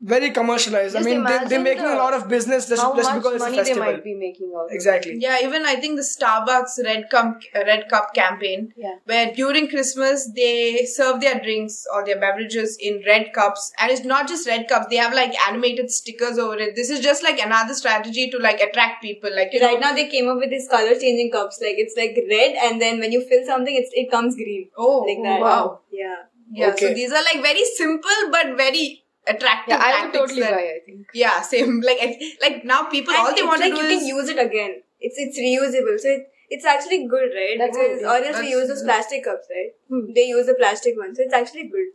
very 0.00 0.30
commercialized. 0.30 0.94
I 0.98 1.00
mean, 1.06 1.22
they, 1.24 1.30
they're 1.30 1.38
imagine 1.38 1.62
making 1.64 1.84
a 1.92 1.96
lot 2.00 2.14
of 2.16 2.28
business 2.32 2.68
just, 2.72 2.80
How 2.82 2.90
just 2.98 3.08
much 3.10 3.16
because 3.20 3.34
it's 3.36 3.42
a 3.42 3.46
money 3.46 3.56
they 3.56 3.64
festival. 3.64 3.86
might 3.92 4.04
be 4.04 4.12
making 4.14 4.52
out 4.56 4.66
of 4.66 4.70
it. 4.70 4.74
Exactly. 4.76 5.14
Yeah, 5.24 5.38
even 5.46 5.66
I 5.70 5.74
think 5.84 5.96
the 6.02 6.04
Starbucks 6.10 6.74
Red 6.88 7.08
Cup 7.14 7.40
Red 7.70 7.82
Cup 7.94 8.12
campaign, 8.18 8.60
Yeah. 8.84 8.94
where 9.12 9.32
during 9.40 9.66
Christmas 9.72 10.30
they 10.36 10.84
serve 10.92 11.20
their 11.24 11.40
drinks 11.46 11.80
or 11.92 12.04
their 12.10 12.20
beverages 12.26 12.76
in 12.90 13.02
red 13.10 13.32
cups, 13.40 13.66
and 13.80 13.90
it's 13.96 14.04
not 14.14 14.28
just 14.34 14.46
red 14.52 14.68
cups; 14.74 14.86
they 14.94 15.02
have 15.04 15.18
like 15.20 15.34
animated 15.48 15.90
stickers 15.98 16.38
over 16.46 16.56
it. 16.68 16.76
This 16.80 16.90
is 16.98 17.04
just 17.10 17.28
like 17.30 17.44
another 17.50 17.74
strategy 17.82 18.30
to 18.36 18.38
like 18.48 18.60
attract 18.70 19.02
people. 19.10 19.34
Like 19.42 19.52
you 19.58 19.60
Right 19.66 19.80
know, 19.80 19.88
now 19.90 19.94
they 20.00 20.08
came 20.16 20.28
up 20.28 20.38
with 20.46 20.50
these 20.56 20.68
color 20.78 20.94
changing 21.06 21.32
cups. 21.38 21.60
Like 21.68 21.84
it's 21.86 21.96
like 22.04 22.16
red, 22.38 22.56
and 22.68 22.80
then 22.88 23.00
when 23.06 23.10
you 23.20 23.28
fill 23.34 23.44
something, 23.54 23.74
it's 23.84 23.90
it 24.06 24.10
comes 24.18 24.36
green. 24.46 24.68
oh 24.88 24.98
like 25.12 25.18
oh, 25.26 25.30
that. 25.30 25.40
wow, 25.50 25.80
Yeah. 26.02 26.16
Yeah. 26.52 26.70
Okay. 26.70 26.88
So 26.88 26.94
these 26.94 27.12
are 27.12 27.22
like 27.22 27.42
very 27.42 27.64
simple 27.64 28.30
but 28.30 28.56
very 28.56 29.02
attractive. 29.26 29.68
Yeah, 29.76 29.82
I 29.82 30.04
would 30.04 30.14
totally 30.14 30.40
that- 30.40 30.52
buy. 30.52 30.62
I 30.62 30.78
think. 30.86 31.06
Yeah, 31.14 31.40
same. 31.42 31.80
Like 31.90 32.20
like 32.40 32.64
now 32.64 32.84
people 32.84 33.14
And 33.14 33.20
all 33.22 33.34
they 33.34 33.40
it's 33.40 33.46
want 33.46 33.60
like 33.60 33.74
to 33.74 33.80
do 33.80 33.82
you 33.86 33.96
is 33.96 33.98
can 34.00 34.16
use 34.16 34.28
it 34.28 34.38
again. 34.38 34.82
It's 35.00 35.16
it's 35.18 35.38
reusable, 35.38 35.98
so 36.00 36.08
it, 36.08 36.30
it's 36.50 36.64
actually 36.64 37.06
good, 37.06 37.30
right? 37.34 37.56
That's 37.58 37.76
because 37.76 38.00
good, 38.00 38.06
or 38.08 38.18
yeah. 38.18 38.28
else 38.32 38.40
we 38.40 38.50
use 38.50 38.68
those 38.68 38.82
plastic 38.82 39.24
cups, 39.24 39.46
right? 39.50 39.72
Hmm. 39.88 40.12
They 40.14 40.22
use 40.30 40.46
the 40.46 40.54
plastic 40.54 40.96
one, 40.98 41.14
so 41.14 41.22
it's 41.22 41.34
actually 41.34 41.68
good. 41.68 41.88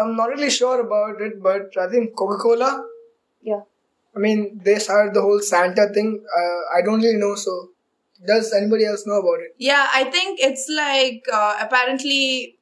I'm 0.00 0.16
not 0.16 0.28
really 0.30 0.50
sure 0.50 0.80
about 0.80 1.20
it, 1.20 1.42
but 1.42 1.76
I 1.76 1.88
think 1.90 2.16
Coca 2.16 2.36
Cola. 2.38 2.84
Yeah. 3.42 3.60
I 4.16 4.18
mean, 4.18 4.60
they 4.64 4.78
started 4.78 5.14
the 5.14 5.20
whole 5.22 5.40
Santa 5.40 5.88
thing. 5.92 6.24
Uh, 6.36 6.78
I 6.78 6.82
don't 6.82 7.00
really 7.00 7.18
know. 7.18 7.34
So, 7.34 7.70
does 8.26 8.52
anybody 8.52 8.86
else 8.86 9.06
know 9.06 9.18
about 9.20 9.40
it? 9.40 9.54
Yeah, 9.58 9.86
I 9.92 10.04
think 10.04 10.40
it's 10.40 10.68
like 10.68 11.24
uh, 11.32 11.56
apparently 11.60 12.57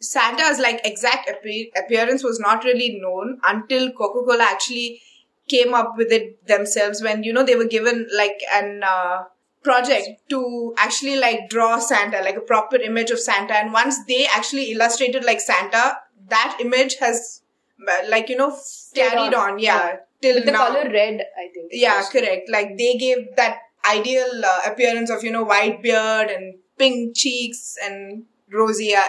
Santa's 0.00 0.58
like 0.58 0.80
exact 0.84 1.28
appe- 1.28 1.70
appearance 1.76 2.22
was 2.22 2.38
not 2.38 2.64
really 2.64 2.98
known 3.00 3.40
until 3.44 3.90
Coca 3.92 4.24
Cola 4.24 4.44
actually 4.44 5.02
came 5.48 5.74
up 5.74 5.94
with 5.96 6.12
it 6.12 6.46
themselves 6.46 7.02
when 7.02 7.22
you 7.22 7.32
know 7.32 7.42
they 7.42 7.56
were 7.56 7.64
given 7.64 8.06
like 8.14 8.40
an 8.52 8.82
uh, 8.84 9.24
project 9.62 10.08
to 10.28 10.74
actually 10.78 11.16
like 11.16 11.48
draw 11.48 11.78
Santa 11.78 12.20
like 12.22 12.36
a 12.36 12.40
proper 12.40 12.76
image 12.76 13.10
of 13.10 13.18
Santa. 13.18 13.54
And 13.54 13.72
once 13.72 14.04
they 14.06 14.26
actually 14.26 14.70
illustrated 14.72 15.24
like 15.24 15.40
Santa 15.40 15.96
that 16.28 16.58
image 16.60 16.96
has 16.96 17.42
uh, 17.88 18.08
like 18.08 18.28
you 18.28 18.36
know 18.36 18.56
carried 18.94 19.34
on, 19.34 19.52
on, 19.52 19.58
yeah, 19.58 19.96
till 20.22 20.36
With 20.36 20.44
the 20.46 20.52
now. 20.52 20.66
color 20.66 20.90
red, 20.90 21.24
I 21.36 21.48
think. 21.52 21.70
yeah 21.72 22.02
correct. 22.12 22.48
Like 22.50 22.76
they 22.76 22.96
gave 22.96 23.34
that 23.36 23.58
ideal 23.90 24.44
uh, 24.44 24.60
appearance 24.66 25.10
of 25.10 25.24
you 25.24 25.30
know 25.32 25.44
white 25.44 25.82
beard 25.82 26.30
and 26.30 26.54
pink 26.78 27.16
cheeks 27.16 27.76
and 27.82 28.24
rosy 28.52 28.94
uh, 28.94 29.06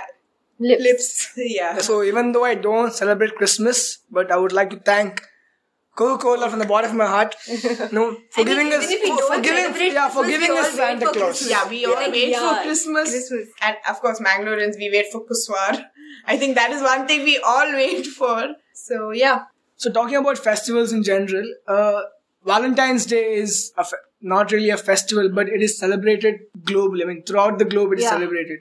Lips. 0.59 0.83
lips 0.83 1.31
yeah 1.37 1.77
So, 1.79 2.03
even 2.03 2.31
though 2.33 2.43
I 2.45 2.55
don't 2.55 2.93
celebrate 2.93 3.35
Christmas, 3.35 3.99
but 4.11 4.31
I 4.31 4.37
would 4.37 4.51
like 4.51 4.69
to 4.71 4.79
thank 4.79 5.21
Coca 5.95 6.17
Cola 6.23 6.49
from 6.49 6.59
the 6.59 6.65
bottom 6.65 6.91
of 6.91 6.97
my 6.97 7.07
heart. 7.07 7.35
No, 7.91 8.15
for 8.31 8.43
giving 8.45 8.71
us, 8.73 8.85
for, 8.93 9.17
for 9.35 9.41
giving, 9.41 9.91
yeah, 9.93 10.09
for 10.09 10.25
giving 10.25 10.51
us 10.51 10.71
Santa 10.73 11.07
Claus. 11.07 11.47
Yeah 11.49 11.67
we 11.69 11.85
all 11.85 11.93
Like, 11.95 12.11
wait 12.11 12.29
yeah, 12.29 12.55
for 12.55 12.61
christmas, 12.63 13.09
Christmas. 13.11 13.47
and 13.61 13.75
of 13.89 13.99
course 14.01 14.19
mangalorians 14.19 14.77
we 14.83 14.89
wait 14.95 15.07
for 15.11 15.21
kuswar 15.31 15.71
i 16.25 16.37
think 16.37 16.55
that 16.55 16.71
is 16.71 16.81
one 16.81 17.05
thing 17.07 17.23
we 17.31 17.37
all 17.53 17.71
wait 17.81 18.05
for 18.21 18.37
so 18.87 19.11
yeah 19.23 19.39
So, 19.83 19.89
talking 19.95 20.17
about 20.19 20.37
festivals 20.45 20.93
in 20.95 21.03
general, 21.07 21.45
uh, 21.73 21.99
Valentine's 22.49 23.03
Day 23.11 23.21
is 23.41 23.53
a 23.83 23.85
fe- 23.91 24.01
not 24.31 24.51
really 24.55 24.71
a 24.73 24.77
festival, 24.89 25.29
but 25.37 25.51
it 25.57 25.61
is 25.67 25.75
celebrated 25.83 26.41
globally. 26.71 27.03
I 27.05 27.07
mean, 27.11 27.21
throughout 27.29 27.59
the 27.61 27.67
globe, 27.73 27.93
it 27.95 28.01
is 28.01 28.07
Yeah. 28.07 28.15
celebrated. 28.15 28.59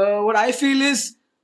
Uh, 0.00 0.18
what 0.26 0.36
I 0.40 0.52
feel 0.58 0.82
is, 0.90 1.00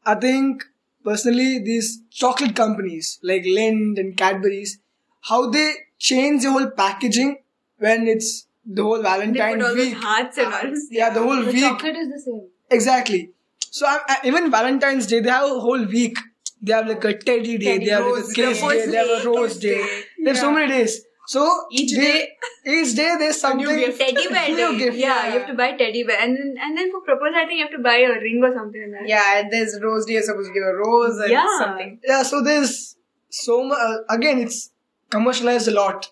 I 0.07 0.15
think 0.17 0.65
personally, 1.05 1.59
these 1.59 2.01
chocolate 2.11 2.55
companies 2.57 3.19
like 3.23 3.43
Lindt 3.45 3.99
and 3.99 4.17
Cadbury's, 4.17 4.79
how 5.23 5.51
they 5.51 5.73
change 5.99 6.43
the 6.43 6.53
whole 6.53 6.71
packaging 6.71 7.39
when 7.79 8.07
it's 8.07 8.47
the 8.67 8.83
whole 8.83 9.03
They 9.03 9.13
put 9.13 9.63
all 9.63 9.75
week. 9.75 9.95
those 9.95 10.03
hearts 10.03 10.39
and 10.39 10.55
all. 10.55 10.73
Yeah, 10.91 11.11
the 11.11 11.23
whole 11.23 11.43
The 11.43 11.53
week. 11.53 11.61
chocolate 11.61 11.97
is 11.97 12.09
the 12.09 12.21
same. 12.21 12.49
Exactly. 12.71 13.31
So 13.71 13.87
I, 13.87 13.99
I, 14.09 14.17
even 14.25 14.51
Valentine's 14.51 15.07
Day, 15.07 15.21
they 15.21 15.31
have 15.31 15.45
a 15.45 15.61
whole 15.61 15.85
week. 15.85 16.19
They 16.63 16.73
have 16.73 16.87
like 16.87 17.05
a 17.05 17.13
teddy 17.19 17.59
day, 17.59 17.65
Teddy 17.75 17.85
they 17.87 17.91
have 17.91 18.07
like 18.07 18.25
a 18.25 18.33
kiss 18.33 18.61
day, 18.61 18.69
day, 18.69 18.87
they 18.87 18.97
have 18.97 19.07
a 19.09 19.27
rose 19.27 19.27
rose 19.27 19.59
day. 19.59 19.75
day. 19.75 20.03
They 20.23 20.31
have 20.31 20.39
so 20.39 20.51
many 20.51 20.69
days. 20.73 21.03
So 21.27 21.67
Each 21.71 21.93
they- 21.95 22.01
day- 22.01 22.29
each 22.67 22.95
day 22.97 23.17
there's 23.19 23.41
something. 23.41 23.67
gift. 23.67 23.99
Teddy 23.99 24.29
bear 24.29 24.49
New 24.57 24.57
day. 24.73 24.79
gift, 24.79 24.97
yeah, 24.97 25.07
yeah. 25.07 25.27
you 25.33 25.39
have 25.39 25.49
to 25.49 25.55
buy 25.55 25.73
teddy 25.73 26.03
bear, 26.05 26.19
and 26.21 26.37
then 26.37 26.57
and 26.61 26.77
then 26.79 26.91
for 26.93 27.01
proposal, 27.01 27.37
I 27.43 27.47
think 27.47 27.59
you 27.61 27.65
have 27.67 27.73
to 27.77 27.83
buy 27.87 27.97
a 27.97 28.13
ring 28.25 28.43
or 28.45 28.53
something 28.55 28.83
like 28.83 29.01
that. 29.01 29.09
yeah 29.09 29.39
and 29.39 29.53
there's 29.53 29.79
rose 29.83 30.05
day 30.07 30.15
you're 30.15 30.23
supposed 30.23 30.49
to 30.51 30.55
give 30.59 30.63
a 30.73 30.75
rose 30.83 31.19
and 31.19 31.31
Yeah. 31.31 31.59
something 31.59 31.99
Yeah, 32.13 32.23
so 32.23 32.43
there's 32.43 32.97
so 33.31 33.65
much. 33.65 33.79
Uh, 33.79 33.97
again, 34.11 34.39
it's 34.47 34.71
commercialized 35.11 35.69
a 35.69 35.73
lot. 35.81 36.11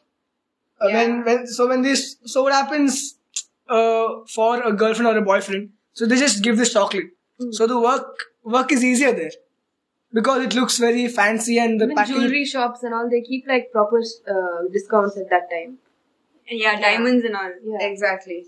Uh, 0.81 0.89
Yeah. 0.89 0.97
When 0.97 1.25
when 1.27 1.47
so 1.47 1.69
when 1.69 1.83
this 1.83 2.17
so 2.25 2.43
what 2.45 2.53
happens 2.61 2.99
uh, 3.69 4.09
for 4.37 4.51
a 4.63 4.73
girlfriend 4.73 5.09
or 5.15 5.17
a 5.19 5.23
boyfriend? 5.33 5.71
So 5.93 6.07
they 6.07 6.17
just 6.27 6.43
give 6.43 6.57
this 6.63 6.73
chocolate. 6.73 7.11
Hmm. 7.39 7.53
So 7.53 7.67
the 7.67 7.79
work 7.89 8.25
work 8.57 8.73
is 8.73 8.83
easier 8.93 9.13
there 9.13 9.31
because 10.13 10.45
it 10.45 10.55
looks 10.55 10.79
very 10.79 11.09
fancy 11.09 11.59
and 11.59 11.81
the 11.81 11.91
Even 11.91 12.05
jewelry 12.07 12.45
shops 12.45 12.83
and 12.83 12.95
all, 12.95 13.09
they 13.09 13.21
keep 13.23 13.47
like 13.47 13.71
proper 13.73 14.01
uh, 14.01 14.69
discounts 14.73 15.17
at 15.17 15.31
that 15.31 15.51
time. 15.51 15.79
Yeah, 16.49 16.81
diamonds 16.81 17.25
and 17.25 17.37
all. 17.37 17.53
Yeah. 17.65 17.87
exactly 17.87 18.47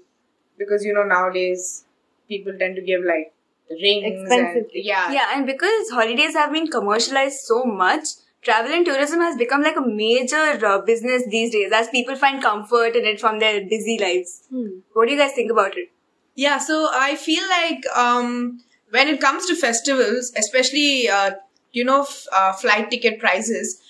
because 0.59 0.85
you 0.85 0.93
know 0.93 1.05
nowadays 1.05 1.85
people 2.29 2.57
tend 2.59 2.77
to 2.77 2.83
give 2.83 3.03
like 3.03 3.33
rings 3.71 4.05
Expensive 4.05 4.57
and 4.57 4.71
yeah 4.75 5.13
Yeah, 5.13 5.31
and 5.35 5.47
because 5.47 5.91
holidays 5.91 6.35
have 6.35 6.53
been 6.53 6.69
commercialized 6.69 7.41
so 7.41 7.65
much, 7.65 8.09
travel 8.43 8.73
and 8.73 8.85
tourism 8.85 9.21
has 9.21 9.37
become 9.37 9.63
like 9.63 9.77
a 9.77 9.87
major 9.87 10.67
uh, 10.67 10.81
business 10.83 11.25
these 11.29 11.51
days 11.51 11.73
as 11.73 11.89
people 11.89 12.17
find 12.17 12.43
comfort 12.43 12.95
in 12.97 13.05
it 13.05 13.21
from 13.21 13.39
their 13.39 13.61
busy 13.67 13.99
lives. 14.01 14.43
Hmm. 14.51 14.81
What 14.93 15.07
do 15.07 15.15
you 15.15 15.19
guys 15.19 15.33
think 15.33 15.51
about 15.51 15.77
it? 15.79 15.91
Yeah, 16.35 16.59
so 16.59 16.89
I 16.93 17.15
feel 17.15 17.49
like 17.49 17.85
um, 17.97 18.61
when 18.91 19.09
it 19.09 19.21
comes 19.21 19.47
to 19.47 19.57
festivals, 19.57 20.33
especially 20.37 21.09
uh, 21.09 21.33
you 21.75 21.85
know 21.85 22.03
f- 22.03 22.27
uh, 22.33 22.53
flight 22.53 22.91
ticket 22.91 23.19
prices, 23.21 23.81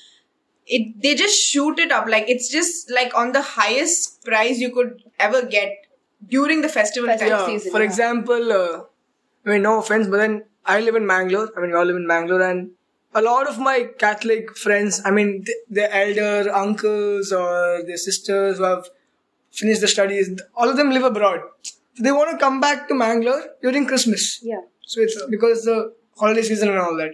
it 0.66 1.00
they 1.02 1.14
just 1.14 1.40
shoot 1.40 1.78
it 1.78 1.92
up 1.92 2.06
like 2.08 2.28
it's 2.28 2.50
just 2.50 2.90
like 2.90 3.16
on 3.22 3.32
the 3.32 3.42
highest 3.42 4.24
price 4.24 4.58
you 4.58 4.70
could 4.72 5.02
ever 5.18 5.44
get 5.46 5.86
during 6.28 6.62
the 6.62 6.68
festival 6.68 7.08
Festive 7.10 7.28
time. 7.28 7.38
Yeah, 7.38 7.46
season, 7.46 7.72
for 7.72 7.80
yeah. 7.80 7.86
example, 7.90 8.52
uh, 8.52 8.82
I 9.46 9.50
mean, 9.50 9.62
no 9.62 9.78
offense, 9.78 10.08
but 10.08 10.18
then 10.18 10.44
I 10.64 10.80
live 10.80 10.94
in 10.96 11.06
Bangalore. 11.06 11.50
I 11.56 11.60
mean, 11.60 11.70
we 11.70 11.76
all 11.76 11.84
live 11.84 11.96
in 11.96 12.08
Bangalore, 12.08 12.42
and 12.42 12.70
a 13.14 13.22
lot 13.22 13.46
of 13.48 13.58
my 13.58 13.88
Catholic 13.98 14.56
friends, 14.56 15.00
I 15.04 15.10
mean, 15.10 15.44
th- 15.44 15.58
their 15.68 15.90
elder 15.92 16.50
uncles 16.52 17.32
or 17.32 17.82
their 17.86 17.96
sisters 17.98 18.58
who 18.58 18.64
have 18.64 18.88
finished 19.52 19.80
their 19.80 19.88
studies, 19.88 20.30
all 20.54 20.68
of 20.68 20.76
them 20.76 20.90
live 20.90 21.04
abroad. 21.04 21.40
They 22.00 22.10
want 22.10 22.30
to 22.32 22.38
come 22.38 22.60
back 22.60 22.88
to 22.88 22.98
Bangalore 22.98 23.42
during 23.62 23.86
Christmas. 23.86 24.40
Yeah. 24.42 24.62
So 24.86 25.00
it's 25.00 25.20
because 25.30 25.64
the 25.64 25.94
holiday 26.18 26.42
season 26.42 26.70
and 26.70 26.78
all 26.78 26.96
that. 26.96 27.12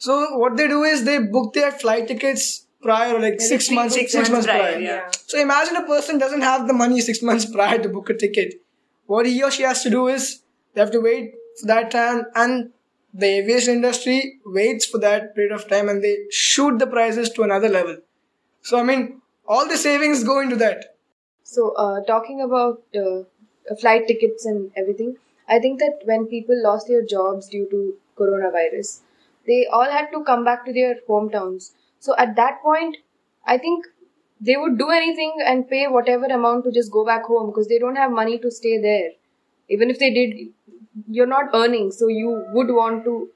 So 0.00 0.38
what 0.38 0.56
they 0.56 0.66
do 0.66 0.82
is 0.82 1.04
they 1.04 1.18
book 1.18 1.52
their 1.52 1.70
flight 1.70 2.08
tickets 2.08 2.66
prior, 2.82 3.18
like 3.20 3.38
six 3.40 3.70
months, 3.70 3.94
months 3.94 4.12
six, 4.12 4.30
months 4.30 4.46
prior. 4.46 4.72
prior, 4.72 4.80
yeah. 4.80 5.10
So 5.26 5.38
imagine 5.38 5.76
a 5.76 5.86
person 5.86 6.16
doesn't 6.16 6.40
have 6.40 6.66
the 6.66 6.72
money 6.72 7.00
six 7.02 7.22
months 7.30 7.44
prior 7.44 7.78
to 7.78 7.88
book 7.88 8.08
a 8.08 8.14
ticket. 8.14 8.54
What 9.06 9.26
he 9.26 9.42
or 9.42 9.50
she 9.50 9.62
has 9.62 9.82
to 9.82 9.90
do 9.90 10.08
is 10.08 10.40
they 10.74 10.80
have 10.80 10.90
to 10.92 11.00
wait 11.00 11.34
for 11.60 11.66
that 11.66 11.90
time, 11.90 12.24
and 12.34 12.70
the 13.12 13.26
aviation 13.26 13.74
industry 13.74 14.38
waits 14.46 14.86
for 14.86 14.98
that 14.98 15.34
period 15.34 15.52
of 15.52 15.68
time, 15.68 15.90
and 15.90 16.02
they 16.02 16.16
shoot 16.30 16.78
the 16.78 16.86
prices 16.86 17.28
to 17.30 17.42
another 17.42 17.68
level. 17.68 17.98
So 18.62 18.78
I 18.78 18.82
mean, 18.84 19.20
all 19.46 19.68
the 19.68 19.76
savings 19.76 20.24
go 20.24 20.40
into 20.40 20.56
that. 20.56 20.96
So, 21.42 21.74
uh, 21.74 22.04
talking 22.04 22.40
about 22.40 22.82
uh, 22.96 23.24
flight 23.80 24.06
tickets 24.06 24.46
and 24.46 24.70
everything, 24.76 25.16
I 25.48 25.58
think 25.58 25.80
that 25.80 25.98
when 26.04 26.26
people 26.26 26.62
lost 26.62 26.86
their 26.86 27.04
jobs 27.04 27.48
due 27.48 27.68
to 27.70 27.96
coronavirus, 28.16 29.00
they 29.46 29.66
all 29.72 29.90
had 29.90 30.10
to 30.12 30.22
come 30.24 30.44
back 30.44 30.64
to 30.66 30.72
their 30.72 30.96
hometowns. 31.08 31.72
So, 31.98 32.14
at 32.16 32.36
that 32.36 32.62
point, 32.62 32.96
I 33.46 33.58
think 33.58 33.86
they 34.40 34.56
would 34.56 34.78
do 34.78 34.90
anything 34.90 35.34
and 35.44 35.68
pay 35.68 35.86
whatever 35.86 36.26
amount 36.26 36.64
to 36.64 36.72
just 36.72 36.90
go 36.90 37.04
back 37.04 37.24
home 37.24 37.50
because 37.50 37.68
they 37.68 37.78
don't 37.78 37.96
have 37.96 38.10
money 38.10 38.38
to 38.38 38.50
stay 38.50 38.78
there. 38.80 39.10
Even 39.68 39.90
if 39.90 39.98
they 39.98 40.12
did 40.12 40.48
you're 41.08 41.26
not 41.26 41.54
earning, 41.54 41.90
so 41.92 42.08
you 42.08 42.44
would 42.52 42.68
want 42.70 43.04
to 43.04 43.28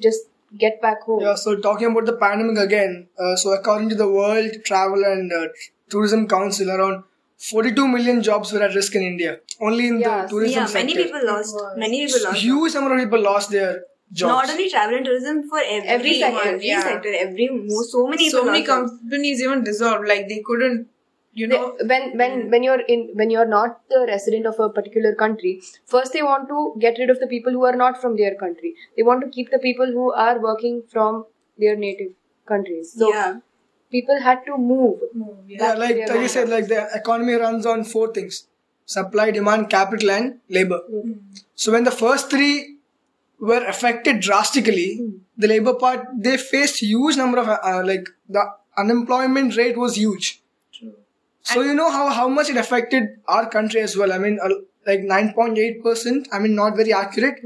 just 0.00 0.22
get 0.58 0.80
back 0.80 1.02
home. 1.02 1.20
Yeah, 1.22 1.34
so 1.34 1.56
talking 1.56 1.90
about 1.90 2.06
the 2.06 2.16
pandemic 2.16 2.58
again, 2.58 3.08
uh, 3.18 3.36
so 3.36 3.52
according 3.52 3.88
to 3.90 3.94
the 3.94 4.08
World 4.08 4.52
Travel 4.64 5.04
and 5.04 5.32
uh, 5.32 5.48
Tourism 5.90 6.28
Council, 6.28 6.70
around 6.70 7.02
42 7.38 7.88
million 7.88 8.22
jobs 8.22 8.52
were 8.52 8.62
at 8.62 8.74
risk 8.74 8.94
in 8.94 9.02
India. 9.02 9.38
Only 9.60 9.88
in 9.88 10.00
Yeah, 10.00 10.22
the 10.22 10.28
tourism 10.28 10.60
Yeah, 10.60 10.66
sector. 10.66 10.86
many 10.86 11.04
people 11.04 11.26
lost. 11.26 11.56
Many 11.76 12.06
people 12.06 12.22
lost. 12.24 12.40
Huge 12.40 12.74
number 12.74 12.94
of 12.94 13.00
people 13.00 13.20
lost 13.20 13.50
their 13.50 13.82
jobs. 14.22 14.48
Not 14.48 14.50
only 14.54 14.70
travel 14.70 14.96
and 14.96 15.04
tourism 15.10 15.38
for 15.52 15.60
every, 15.76 15.88
Every 15.98 16.14
sector, 16.20 16.48
every 16.54 16.68
yeah. 16.72 16.82
sector, 16.88 17.12
every 17.26 17.48
mo- 17.52 17.82
so 17.92 18.06
many 18.14 18.28
so 18.34 18.44
many 18.48 18.66
lost 18.66 18.72
companies 18.72 19.42
even 19.46 19.64
dissolved. 19.68 20.08
Like 20.12 20.28
they 20.32 20.40
couldn't, 20.50 20.86
you 21.42 21.48
They- 21.52 21.58
know. 21.62 21.76
when 21.92 22.04
when 22.22 22.36
when 22.56 22.62
you're 22.68 22.80
in 22.96 23.04
when 23.22 23.30
you're 23.36 23.50
not 23.54 23.80
the 23.94 24.00
resident 24.10 24.46
of 24.52 24.60
a 24.66 24.68
particular 24.80 25.14
country 25.22 25.52
first 25.94 26.12
they 26.18 26.22
want 26.26 26.48
to 26.52 26.60
get 26.84 27.00
rid 27.04 27.10
of 27.14 27.18
the 27.24 27.26
people 27.32 27.56
who 27.60 27.64
are 27.70 27.76
not 27.84 28.00
from 28.02 28.14
their 28.20 28.34
country 28.42 28.70
they 28.98 29.06
want 29.08 29.24
to 29.26 29.30
keep 29.38 29.50
the 29.56 29.58
people 29.64 29.96
who 29.96 30.12
are 30.26 30.36
working 30.44 30.76
from 30.92 31.24
their 31.64 31.74
native 31.86 32.12
countries 32.52 32.92
so 33.00 33.08
yeah. 33.16 33.34
people 33.96 34.20
had 34.28 34.44
to 34.46 34.56
move 34.58 35.00
Yeah, 35.48 35.74
like, 35.74 35.96
like 36.08 36.20
you 36.20 36.28
said, 36.28 36.48
like 36.48 36.68
the 36.68 36.80
economy 37.00 37.34
runs 37.34 37.66
on 37.66 37.84
four 37.84 38.06
things 38.12 38.46
supply, 38.86 39.30
demand, 39.30 39.70
capital, 39.70 40.10
and 40.10 40.40
labor. 40.50 40.80
So 41.54 41.72
when 41.72 41.84
the 41.84 41.90
first 41.90 42.30
three 42.30 42.73
were 43.40 43.64
affected 43.66 44.20
drastically, 44.20 45.00
the 45.36 45.48
labor 45.48 45.74
part 45.74 46.06
they 46.16 46.36
faced 46.36 46.80
huge 46.80 47.16
number 47.16 47.38
of 47.38 47.48
uh, 47.48 47.82
like 47.84 48.08
the 48.28 48.44
unemployment 48.76 49.56
rate 49.56 49.76
was 49.76 49.96
huge. 49.96 50.42
True. 50.72 50.94
So 51.42 51.60
you 51.62 51.74
know 51.74 51.90
how 51.90 52.08
how 52.08 52.28
much 52.28 52.50
it 52.50 52.56
affected 52.56 53.08
our 53.28 53.48
country 53.48 53.80
as 53.80 53.96
well. 53.96 54.12
I 54.12 54.18
mean, 54.18 54.38
uh, 54.42 54.50
like 54.86 55.00
nine 55.00 55.32
point 55.32 55.58
eight 55.58 55.82
percent. 55.82 56.28
I 56.32 56.38
mean, 56.38 56.54
not 56.54 56.76
very 56.76 56.92
accurate. 56.92 57.40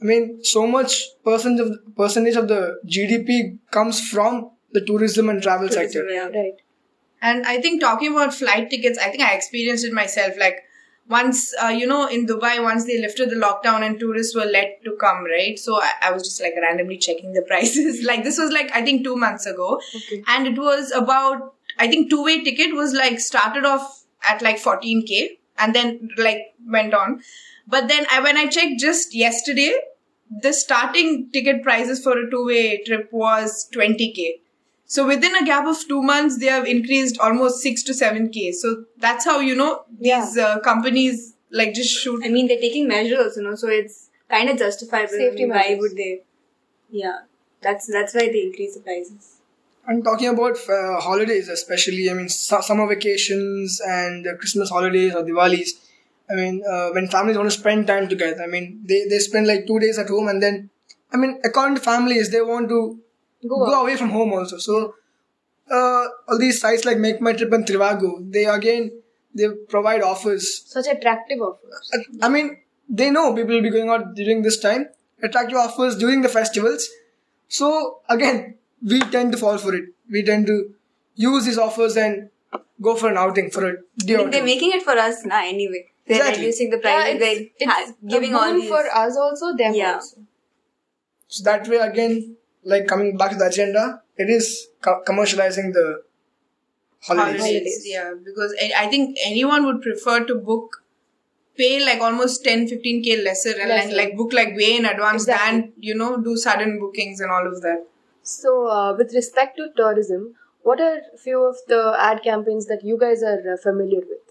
I 0.00 0.04
mean, 0.04 0.44
so 0.44 0.66
much 0.66 1.06
percent 1.24 1.60
of 1.60 1.72
percentage 1.96 2.36
of 2.36 2.48
the 2.48 2.78
GDP 2.86 3.58
comes 3.70 4.00
from 4.08 4.50
the 4.72 4.80
tourism 4.80 5.28
and 5.28 5.42
travel 5.42 5.68
sector. 5.68 6.08
Yeah. 6.08 6.28
right 6.28 6.54
And 7.20 7.44
I 7.46 7.60
think 7.60 7.80
talking 7.80 8.12
about 8.12 8.34
flight 8.34 8.70
tickets, 8.70 8.98
I 8.98 9.10
think 9.10 9.22
I 9.22 9.34
experienced 9.34 9.84
it 9.84 9.92
myself. 9.92 10.34
Like 10.38 10.62
once, 11.08 11.54
uh, 11.62 11.68
you 11.68 11.86
know, 11.86 12.06
in 12.06 12.26
Dubai, 12.26 12.62
once 12.62 12.84
they 12.84 13.00
lifted 13.00 13.30
the 13.30 13.36
lockdown 13.36 13.82
and 13.86 13.98
tourists 13.98 14.34
were 14.34 14.44
let 14.44 14.82
to 14.84 14.96
come, 15.00 15.24
right? 15.24 15.58
So 15.58 15.80
I, 15.80 15.90
I 16.02 16.10
was 16.12 16.22
just 16.22 16.40
like 16.42 16.54
randomly 16.60 16.98
checking 16.98 17.32
the 17.32 17.42
prices. 17.48 18.04
like 18.04 18.24
this 18.24 18.38
was 18.38 18.50
like 18.50 18.70
I 18.74 18.82
think 18.84 19.04
two 19.04 19.16
months 19.16 19.46
ago, 19.46 19.80
Okay. 19.96 20.22
and 20.28 20.46
it 20.46 20.58
was 20.58 20.90
about 20.92 21.54
I 21.78 21.88
think 21.88 22.10
two 22.10 22.22
way 22.24 22.42
ticket 22.44 22.74
was 22.74 22.92
like 22.92 23.20
started 23.20 23.64
off 23.64 24.04
at 24.28 24.42
like 24.42 24.58
14k 24.58 25.38
and 25.58 25.74
then 25.74 26.08
like 26.18 26.54
went 26.66 26.92
on. 26.94 27.20
But 27.66 27.88
then 27.88 28.06
I 28.10 28.20
when 28.20 28.36
I 28.36 28.46
checked 28.46 28.80
just 28.80 29.14
yesterday, 29.14 29.74
the 30.42 30.52
starting 30.52 31.30
ticket 31.32 31.62
prices 31.62 32.02
for 32.02 32.18
a 32.18 32.30
two 32.30 32.44
way 32.46 32.82
trip 32.84 33.08
was 33.12 33.68
20k. 33.74 34.40
So 34.88 35.06
within 35.06 35.34
a 35.36 35.44
gap 35.44 35.66
of 35.66 35.76
two 35.86 36.02
months, 36.02 36.38
they 36.38 36.46
have 36.46 36.66
increased 36.66 37.18
almost 37.20 37.60
six 37.62 37.82
to 37.84 37.94
seven 37.94 38.30
k. 38.30 38.52
So 38.52 38.84
that's 38.98 39.24
how 39.24 39.38
you 39.40 39.54
know 39.54 39.84
these 40.00 40.38
uh, 40.38 40.60
companies 40.60 41.34
like 41.50 41.74
just 41.74 41.90
shoot. 41.90 42.22
I 42.24 42.28
mean, 42.28 42.48
they're 42.48 42.60
taking 42.60 42.88
measures, 42.88 43.36
you 43.36 43.42
know, 43.42 43.54
so 43.54 43.68
it's 43.68 44.08
kind 44.30 44.48
of 44.48 44.58
justifiable. 44.58 45.12
Safety 45.12 45.46
why 45.46 45.76
would 45.78 45.94
they? 45.96 46.22
Yeah, 46.90 47.18
that's 47.60 47.86
that's 47.86 48.14
why 48.14 48.28
they 48.32 48.42
increase 48.42 48.74
the 48.76 48.80
prices. 48.80 49.36
And 49.86 50.04
talking 50.04 50.28
about 50.28 50.56
uh, 50.68 51.00
holidays, 51.00 51.48
especially, 51.48 52.10
I 52.10 52.14
mean, 52.14 52.28
su- 52.28 52.62
summer 52.62 52.86
vacations 52.86 53.80
and 53.80 54.26
uh, 54.26 54.36
Christmas 54.36 54.70
holidays 54.70 55.14
or 55.14 55.22
Diwalis. 55.22 55.70
I 56.30 56.34
mean, 56.34 56.62
uh, 56.70 56.90
when 56.90 57.08
families 57.08 57.38
want 57.38 57.50
to 57.50 57.58
spend 57.58 57.86
time 57.86 58.06
together, 58.08 58.42
I 58.42 58.46
mean, 58.48 58.82
they, 58.86 59.06
they 59.08 59.18
spend 59.18 59.46
like 59.46 59.66
two 59.66 59.78
days 59.80 59.98
at 59.98 60.08
home 60.08 60.28
and 60.28 60.42
then, 60.42 60.68
I 61.10 61.16
mean, 61.16 61.40
according 61.42 61.76
to 61.76 61.80
families, 61.80 62.30
they 62.30 62.42
want 62.42 62.68
to 62.68 63.00
Go 63.46 63.56
go, 63.66 63.82
away 63.82 63.96
from 63.96 64.10
home 64.10 64.32
also. 64.32 64.58
So, 64.58 64.94
uh, 65.70 66.04
all 66.28 66.38
these 66.38 66.60
sites 66.60 66.84
like 66.84 66.98
Make 66.98 67.20
My 67.20 67.32
Trip 67.32 67.52
and 67.52 67.64
Trivago, 67.66 68.30
they 68.32 68.46
again, 68.46 68.90
they 69.34 69.48
provide 69.68 70.02
offers. 70.02 70.62
such 70.66 70.86
attractive 70.86 71.40
offers 71.40 71.90
I- 71.94 72.26
I 72.26 72.28
mean, 72.28 72.58
they 72.88 73.10
know 73.10 73.34
people 73.34 73.54
will 73.54 73.62
be 73.62 73.70
going 73.70 73.88
out 73.90 74.14
during 74.14 74.42
this 74.42 74.58
time, 74.58 74.88
attractive 75.22 75.56
offers 75.58 75.96
during 75.96 76.22
the 76.22 76.28
festivals. 76.28 76.88
So 77.48 78.00
again, 78.08 78.56
we 78.82 79.00
tend 79.00 79.32
to 79.32 79.38
fall 79.38 79.58
for 79.58 79.74
it. 79.74 79.84
We 80.10 80.22
tend 80.24 80.46
to 80.48 80.74
use 81.14 81.44
these 81.44 81.58
offers 81.58 81.96
and 81.96 82.30
go 82.80 82.94
for 82.96 83.08
an 83.10 83.18
outing 83.18 83.50
for 83.50 83.64
a 83.68 83.72
day 83.98 84.14
I 84.14 84.18
mean, 84.18 84.30
they're 84.30 84.44
making 84.44 84.72
it 84.72 84.82
for 84.82 84.92
us 84.98 85.24
now 85.24 85.44
anyway. 85.44 85.84
They're 86.06 86.18
Exactly. 86.20 86.42
reducing 86.46 86.70
the 86.70 86.80
yeah, 86.82 87.06
it's, 87.06 87.20
they're 87.58 87.68
ha- 87.68 87.82
it's 87.82 87.92
giving 88.08 88.34
a 88.34 88.38
all 88.38 88.54
these. 88.54 88.68
for 88.68 88.82
us 89.04 89.16
also 89.16 89.54
them 89.56 89.74
Yeah. 89.74 89.94
also 89.96 90.16
So 91.28 91.44
that 91.44 91.68
way, 91.68 91.76
again, 91.76 92.36
like 92.72 92.86
coming 92.86 93.16
back 93.16 93.30
to 93.32 93.36
the 93.36 93.46
agenda, 93.46 94.02
it 94.16 94.28
is 94.30 94.68
co- 94.80 95.02
commercializing 95.08 95.72
the 95.72 96.02
holidays. 97.02 97.40
holidays. 97.40 97.82
Yeah, 97.86 98.14
because 98.24 98.54
I, 98.62 98.84
I 98.84 98.86
think 98.88 99.16
anyone 99.24 99.64
would 99.66 99.82
prefer 99.82 100.24
to 100.24 100.34
book, 100.34 100.82
pay 101.56 101.84
like 101.84 102.00
almost 102.00 102.44
10, 102.44 102.66
15k 102.68 103.22
lesser 103.22 103.50
and 103.60 103.70
like, 103.70 103.84
Lesser. 103.84 103.96
like 103.96 104.16
book 104.16 104.32
like 104.32 104.56
way 104.56 104.76
in 104.76 104.84
advance 104.84 105.22
Exactly. 105.24 105.60
than, 105.60 105.72
you 105.78 105.94
know, 105.94 106.16
do 106.20 106.36
sudden 106.36 106.78
bookings 106.80 107.20
and 107.20 107.30
all 107.30 107.46
of 107.46 107.62
that. 107.62 107.86
so 108.30 108.50
uh, 108.76 108.94
with 108.96 109.12
respect 109.16 109.56
to 109.58 109.64
tourism 109.76 110.24
what 110.68 110.80
are 110.86 110.96
few 111.24 111.38
of 111.50 111.60
the 111.72 111.78
ad 112.06 112.18
campaigns 112.24 112.66
that 112.72 112.82
you 112.88 112.96
guys 113.02 113.22
are 113.30 113.38
uh, 113.52 113.56
familiar 113.62 114.00
with 114.10 114.24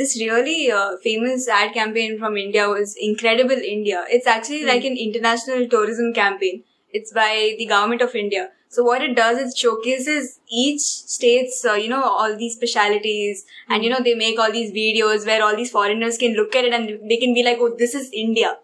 this 0.00 0.12
really 0.20 0.70
uh, 0.70 0.96
famous 1.06 1.48
ad 1.48 1.72
campaign 1.78 2.18
from 2.18 2.36
India 2.42 2.68
was 2.68 2.94
Incredible 3.08 3.62
India. 3.72 4.04
It's 4.08 4.26
actually 4.26 4.64
like 4.64 4.84
an 4.84 4.96
international 4.96 5.68
tourism 5.68 6.12
campaign. 6.12 6.64
It's 6.94 7.12
by 7.12 7.56
the 7.58 7.66
government 7.66 8.02
of 8.02 8.14
India. 8.14 8.50
So 8.68 8.82
what 8.82 9.02
it 9.02 9.14
does 9.16 9.38
is 9.38 9.56
showcases 9.56 10.40
each 10.50 10.80
state's, 10.80 11.64
uh, 11.64 11.74
you 11.74 11.88
know, 11.88 12.02
all 12.02 12.36
these 12.36 12.54
specialities, 12.54 13.44
and 13.68 13.84
you 13.84 13.90
know 13.90 14.00
they 14.02 14.14
make 14.14 14.38
all 14.38 14.50
these 14.50 14.72
videos 14.72 15.26
where 15.26 15.44
all 15.44 15.56
these 15.56 15.70
foreigners 15.70 16.18
can 16.18 16.34
look 16.34 16.56
at 16.56 16.64
it 16.64 16.72
and 16.72 17.10
they 17.10 17.18
can 17.18 17.34
be 17.34 17.44
like, 17.44 17.58
oh, 17.60 17.74
this 17.82 17.94
is 17.94 18.10
India. 18.12 18.56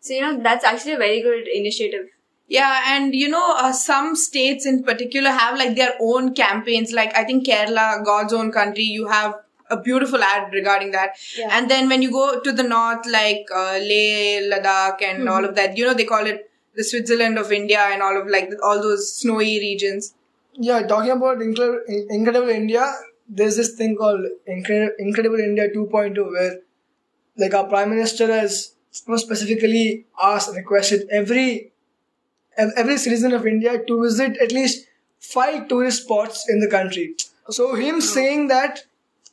So 0.00 0.14
you 0.14 0.20
know 0.20 0.42
that's 0.42 0.64
actually 0.64 0.92
a 0.92 0.98
very 0.98 1.22
good 1.22 1.48
initiative. 1.48 2.06
Yeah, 2.48 2.82
and 2.94 3.14
you 3.14 3.28
know, 3.28 3.56
uh, 3.56 3.72
some 3.72 4.14
states 4.14 4.66
in 4.66 4.84
particular 4.84 5.30
have 5.30 5.58
like 5.58 5.74
their 5.74 5.94
own 6.00 6.32
campaigns. 6.34 6.92
Like 6.92 7.16
I 7.16 7.24
think 7.24 7.46
Kerala, 7.46 8.04
God's 8.04 8.32
own 8.32 8.52
country, 8.52 8.84
you 8.84 9.08
have 9.08 9.34
a 9.68 9.76
beautiful 9.76 10.22
ad 10.22 10.52
regarding 10.52 10.92
that. 10.92 11.16
Yeah. 11.36 11.48
And 11.50 11.68
then 11.68 11.88
when 11.88 12.02
you 12.02 12.12
go 12.12 12.40
to 12.40 12.52
the 12.52 12.62
north, 12.62 13.04
like 13.10 13.46
uh, 13.52 13.78
Leh, 13.78 14.48
Ladakh, 14.52 15.02
and 15.02 15.28
all 15.28 15.44
of 15.44 15.56
that, 15.56 15.76
you 15.76 15.84
know, 15.84 15.94
they 15.94 16.04
call 16.04 16.24
it 16.24 16.48
the 16.76 16.84
Switzerland 16.84 17.38
of 17.38 17.52
India 17.52 17.80
and 17.80 18.02
all 18.02 18.20
of 18.20 18.28
like 18.28 18.50
all 18.62 18.80
those 18.80 19.16
snowy 19.16 19.58
regions. 19.60 20.14
Yeah, 20.52 20.86
talking 20.86 21.10
about 21.10 21.38
Incre- 21.38 21.80
Incredible 21.88 22.48
India, 22.48 22.92
there's 23.28 23.56
this 23.56 23.74
thing 23.74 23.96
called 23.96 24.20
Incre- 24.48 24.90
Incredible 24.98 25.38
India 25.38 25.68
2.0 25.68 26.30
where 26.30 26.60
like 27.36 27.54
our 27.54 27.64
Prime 27.66 27.90
Minister 27.90 28.26
has 28.28 28.72
you 29.06 29.18
specifically 29.18 30.06
asked, 30.20 30.54
requested 30.54 31.08
every 31.10 31.72
every 32.56 32.96
citizen 32.96 33.32
of 33.32 33.46
India 33.46 33.84
to 33.84 34.02
visit 34.02 34.36
at 34.38 34.52
least 34.52 34.86
five 35.18 35.68
tourist 35.68 36.04
spots 36.04 36.48
in 36.48 36.60
the 36.60 36.68
country. 36.68 37.14
So 37.50 37.74
him 37.74 38.00
saying 38.00 38.48
that 38.48 38.84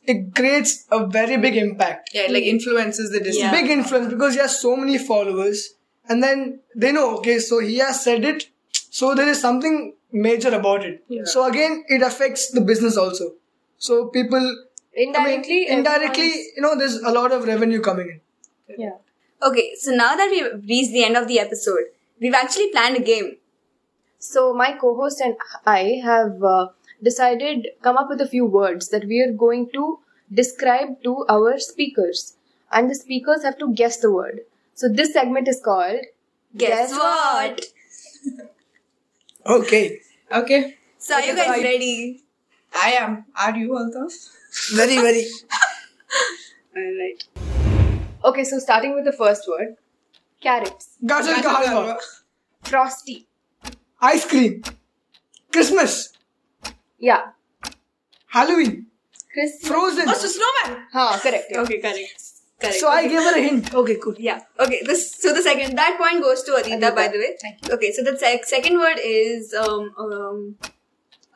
it 0.06 0.34
creates 0.34 0.84
a 0.90 1.06
very 1.06 1.38
big 1.38 1.56
impact. 1.56 2.10
Yeah, 2.12 2.26
like 2.30 2.44
influences 2.44 3.10
the 3.10 3.20
decision. 3.20 3.46
Yeah. 3.46 3.62
Big 3.62 3.70
influence 3.70 4.12
because 4.12 4.34
he 4.34 4.40
has 4.40 4.60
so 4.60 4.76
many 4.76 4.98
followers 4.98 5.74
and 6.08 6.22
then 6.22 6.60
they 6.74 6.92
know, 6.92 7.16
okay, 7.18 7.38
so 7.38 7.60
he 7.60 7.78
has 7.78 8.02
said 8.04 8.24
it, 8.24 8.48
so 8.90 9.14
there 9.14 9.28
is 9.28 9.40
something 9.40 9.94
major 10.12 10.54
about 10.54 10.84
it. 10.84 11.04
So 11.26 11.46
again, 11.46 11.84
it 11.88 12.02
affects 12.02 12.50
the 12.50 12.60
business 12.60 12.96
also. 12.96 13.32
So 13.78 14.06
people 14.06 14.38
I 14.38 15.00
mean, 15.00 15.08
indirectly 15.08 15.68
indirectly, 15.68 16.32
you 16.56 16.62
know, 16.62 16.76
there's 16.76 16.96
a 16.96 17.10
lot 17.10 17.32
of 17.32 17.44
revenue 17.44 17.80
coming 17.80 18.08
in. 18.10 18.20
yeah 18.78 18.96
Okay, 19.42 19.74
so 19.78 19.90
now 19.94 20.14
that 20.16 20.30
we've 20.30 20.68
reached 20.68 20.92
the 20.92 21.04
end 21.04 21.16
of 21.16 21.28
the 21.28 21.38
episode, 21.38 21.86
we've 22.18 22.34
actually 22.34 22.70
planned 22.70 22.96
a 22.96 23.00
game. 23.00 23.36
So 24.18 24.54
my 24.54 24.72
co-host 24.72 25.20
and 25.20 25.36
I 25.66 26.00
have 26.02 26.42
uh, 26.42 26.68
decided 27.02 27.68
come 27.82 27.98
up 27.98 28.08
with 28.08 28.22
a 28.22 28.26
few 28.28 28.46
words 28.46 28.88
that 28.88 29.04
we 29.04 29.20
are 29.20 29.32
going 29.32 29.68
to 29.74 29.98
describe 30.32 31.02
to 31.02 31.26
our 31.28 31.58
speakers, 31.58 32.36
and 32.72 32.90
the 32.90 32.94
speakers 32.94 33.42
have 33.42 33.58
to 33.58 33.74
guess 33.74 33.98
the 33.98 34.10
word. 34.10 34.40
So 34.74 34.88
this 34.88 35.12
segment 35.12 35.48
is 35.48 35.60
called 35.64 36.00
Guess, 36.56 36.92
what? 36.92 37.60
Okay. 39.46 40.00
Okay, 40.32 40.76
So 40.98 41.14
are 41.14 41.20
you 41.20 41.36
guys 41.36 41.62
ready? 41.62 42.22
I 42.74 42.92
am. 42.92 43.26
Are 43.36 43.54
you, 43.56 43.68
Altaf? 43.72 44.12
Very, 44.74 44.96
very. 44.96 45.26
Alright. 46.76 47.24
Okay. 48.24 48.44
So 48.44 48.58
starting 48.58 48.94
with 48.94 49.04
the 49.04 49.12
first 49.12 49.46
word, 49.48 49.76
carrots, 50.40 50.96
Gajar 51.04 51.42
ka 51.42 51.54
halwa. 51.62 51.98
frosty. 52.62 53.26
Ice 54.00 54.24
cream. 54.24 54.62
Christmas. 55.52 56.12
Yeah, 56.98 57.32
Halloween. 58.28 58.86
Christmas. 59.32 59.68
Frozen. 59.68 60.08
Oh, 60.08 60.14
so 60.14 60.28
snowman. 60.28 60.86
Huh, 60.92 61.18
correct. 61.20 61.46
Yeah. 61.50 61.60
Okay, 61.62 61.78
correct. 61.80 62.22
Correct. 62.64 62.80
So 62.80 62.88
I 62.88 63.08
gave 63.08 63.22
her 63.28 63.36
a 63.38 63.42
hint. 63.42 63.74
Okay, 63.74 63.96
cool. 64.02 64.14
Yeah. 64.18 64.40
Okay. 64.58 64.80
This 64.90 65.04
so 65.24 65.32
the 65.34 65.42
second 65.42 65.76
that 65.76 65.98
point 65.98 66.22
goes 66.22 66.42
to 66.44 66.52
Adita, 66.52 66.94
by 66.94 67.08
the 67.08 67.18
way. 67.18 67.36
Thank 67.40 67.66
you. 67.66 67.74
Okay. 67.74 67.92
So 67.92 68.02
the 68.02 68.16
sec- 68.24 68.44
second 68.44 68.78
word 68.78 68.98
is 69.02 69.54
um 69.54 69.92
um. 69.98 70.56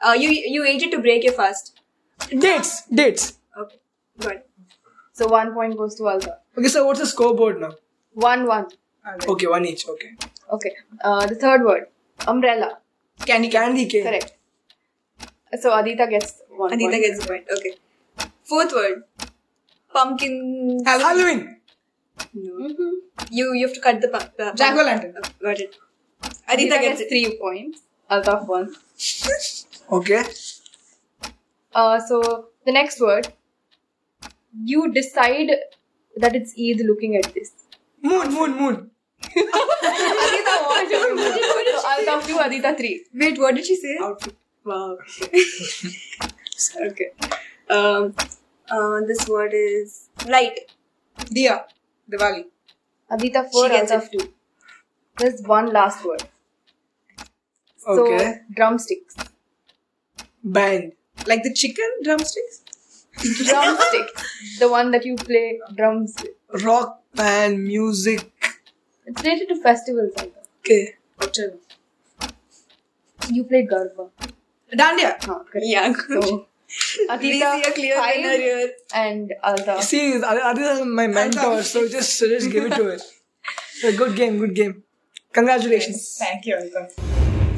Uh, 0.00 0.12
you 0.24 0.30
you 0.30 0.64
ate 0.64 0.82
it 0.88 0.92
to 0.92 0.98
break 1.06 1.24
your 1.24 1.32
fast. 1.32 1.80
Dates. 2.30 2.82
Dates. 3.00 3.38
Okay. 3.64 3.78
Good. 4.26 4.42
So 5.12 5.26
one 5.28 5.52
point 5.54 5.76
goes 5.76 5.96
to 5.96 6.08
Alta. 6.08 6.38
Okay, 6.56 6.68
so 6.68 6.84
what's 6.86 7.00
the 7.00 7.06
scoreboard 7.06 7.60
now? 7.60 7.72
One 8.12 8.46
one. 8.46 8.66
Okay, 9.28 9.46
one 9.46 9.64
each. 9.64 9.86
Okay. 9.88 10.10
Okay. 10.52 10.72
Uh, 11.02 11.26
the 11.26 11.34
third 11.34 11.64
word. 11.64 11.86
Umbrella. 12.26 12.78
Candy, 13.26 13.48
candy 13.48 13.86
cane. 13.86 14.04
Correct. 14.04 14.32
So 15.60 15.70
Adita 15.70 16.08
gets 16.10 16.42
one. 16.50 16.70
Adita 16.70 16.90
point. 16.90 17.02
gets 17.04 17.20
the 17.20 17.26
point. 17.26 17.46
Okay. 17.58 17.74
Fourth 18.44 18.72
word. 18.72 19.02
Pumpkin. 19.92 20.82
Halloween. 20.84 21.56
Mhm. 22.36 22.92
You 23.30 23.52
you 23.54 23.66
have 23.66 23.74
to 23.74 23.80
cut 23.80 24.00
the 24.00 24.08
pump. 24.08 24.30
Uh, 24.38 24.52
Jack 24.62 24.76
o' 24.76 24.84
lantern. 24.88 25.14
uh, 25.16 25.28
got 25.48 25.60
it. 25.66 25.76
Adita 26.22 26.54
Adita 26.54 26.68
gets 26.68 26.84
gets 26.88 27.00
it. 27.02 27.08
three 27.10 27.38
points. 27.44 27.82
Alta 28.10 28.36
one. 28.56 28.74
Okay. 29.98 30.22
Uh, 31.74 31.98
so 32.00 32.48
the 32.66 32.72
next 32.72 33.00
word. 33.00 33.32
You 34.64 34.92
decide 34.92 35.50
that 36.16 36.34
it's 36.34 36.52
Eid 36.58 36.80
looking 36.86 37.16
at 37.16 37.32
this. 37.34 37.52
Moon, 38.02 38.32
moon, 38.32 38.56
moon. 38.56 38.90
Adita 39.22 40.54
one. 40.66 40.88
so 40.90 41.88
Alta 41.92 42.26
two, 42.26 42.38
Adita 42.38 42.76
three. 42.76 43.04
Wait, 43.14 43.38
what 43.38 43.54
did 43.54 43.64
she 43.66 43.76
say? 43.76 43.96
Outfit. 44.00 44.36
Wow. 44.64 44.98
okay. 46.90 47.10
Um. 47.70 48.14
Uh, 48.70 49.00
this 49.06 49.26
word 49.28 49.52
is 49.54 50.08
light. 50.26 50.58
Diya. 51.24 51.64
Diwali. 52.10 52.44
Adita 53.10 53.50
four, 53.50 53.64
She 53.64 53.70
gets 53.70 53.92
Alta 53.92 54.08
two. 54.12 54.32
There's 55.18 55.42
one 55.42 55.72
last 55.72 56.04
word. 56.04 56.28
So 57.76 58.04
Okay. 58.04 58.40
drumsticks. 58.54 59.16
Band. 60.44 60.92
Like 61.26 61.42
the 61.42 61.52
chicken 61.52 61.90
drumsticks? 62.04 62.62
Drumsticks. 63.46 64.58
the 64.58 64.68
one 64.68 64.90
that 64.92 65.04
you 65.04 65.16
play 65.16 65.60
drums 65.74 66.16
with. 66.22 66.64
Rock 66.64 67.02
band, 67.14 67.64
music. 67.64 68.30
It's 69.06 69.22
related 69.24 69.48
to 69.48 69.56
festivals. 69.62 70.12
Alta. 70.16 70.42
Okay. 70.60 70.94
You 73.30 73.44
play 73.44 73.66
Garba. 73.66 74.10
Dandiya. 74.72 75.16
Huh, 75.24 75.38
correct. 75.50 75.66
Yeah. 75.66 75.92
So 76.08 76.47
see 76.68 77.42
a 77.42 77.72
clear 77.72 77.96
five 77.96 78.16
winner 78.16 78.36
here. 78.36 78.70
and 78.94 79.34
Alta. 79.42 79.82
See, 79.82 80.14
Aditya 80.16 80.70
is 80.72 80.86
my 80.86 81.06
mentor, 81.06 81.62
so 81.62 81.88
just, 81.88 82.18
just 82.18 82.50
give 82.50 82.64
it 82.66 82.74
to 82.74 82.84
her. 82.84 82.98
So 83.80 83.96
good 83.96 84.16
game, 84.16 84.38
good 84.38 84.54
game. 84.54 84.82
Congratulations. 85.32 86.16
Thank 86.18 86.46
you, 86.46 86.56
Anita. 86.56 86.88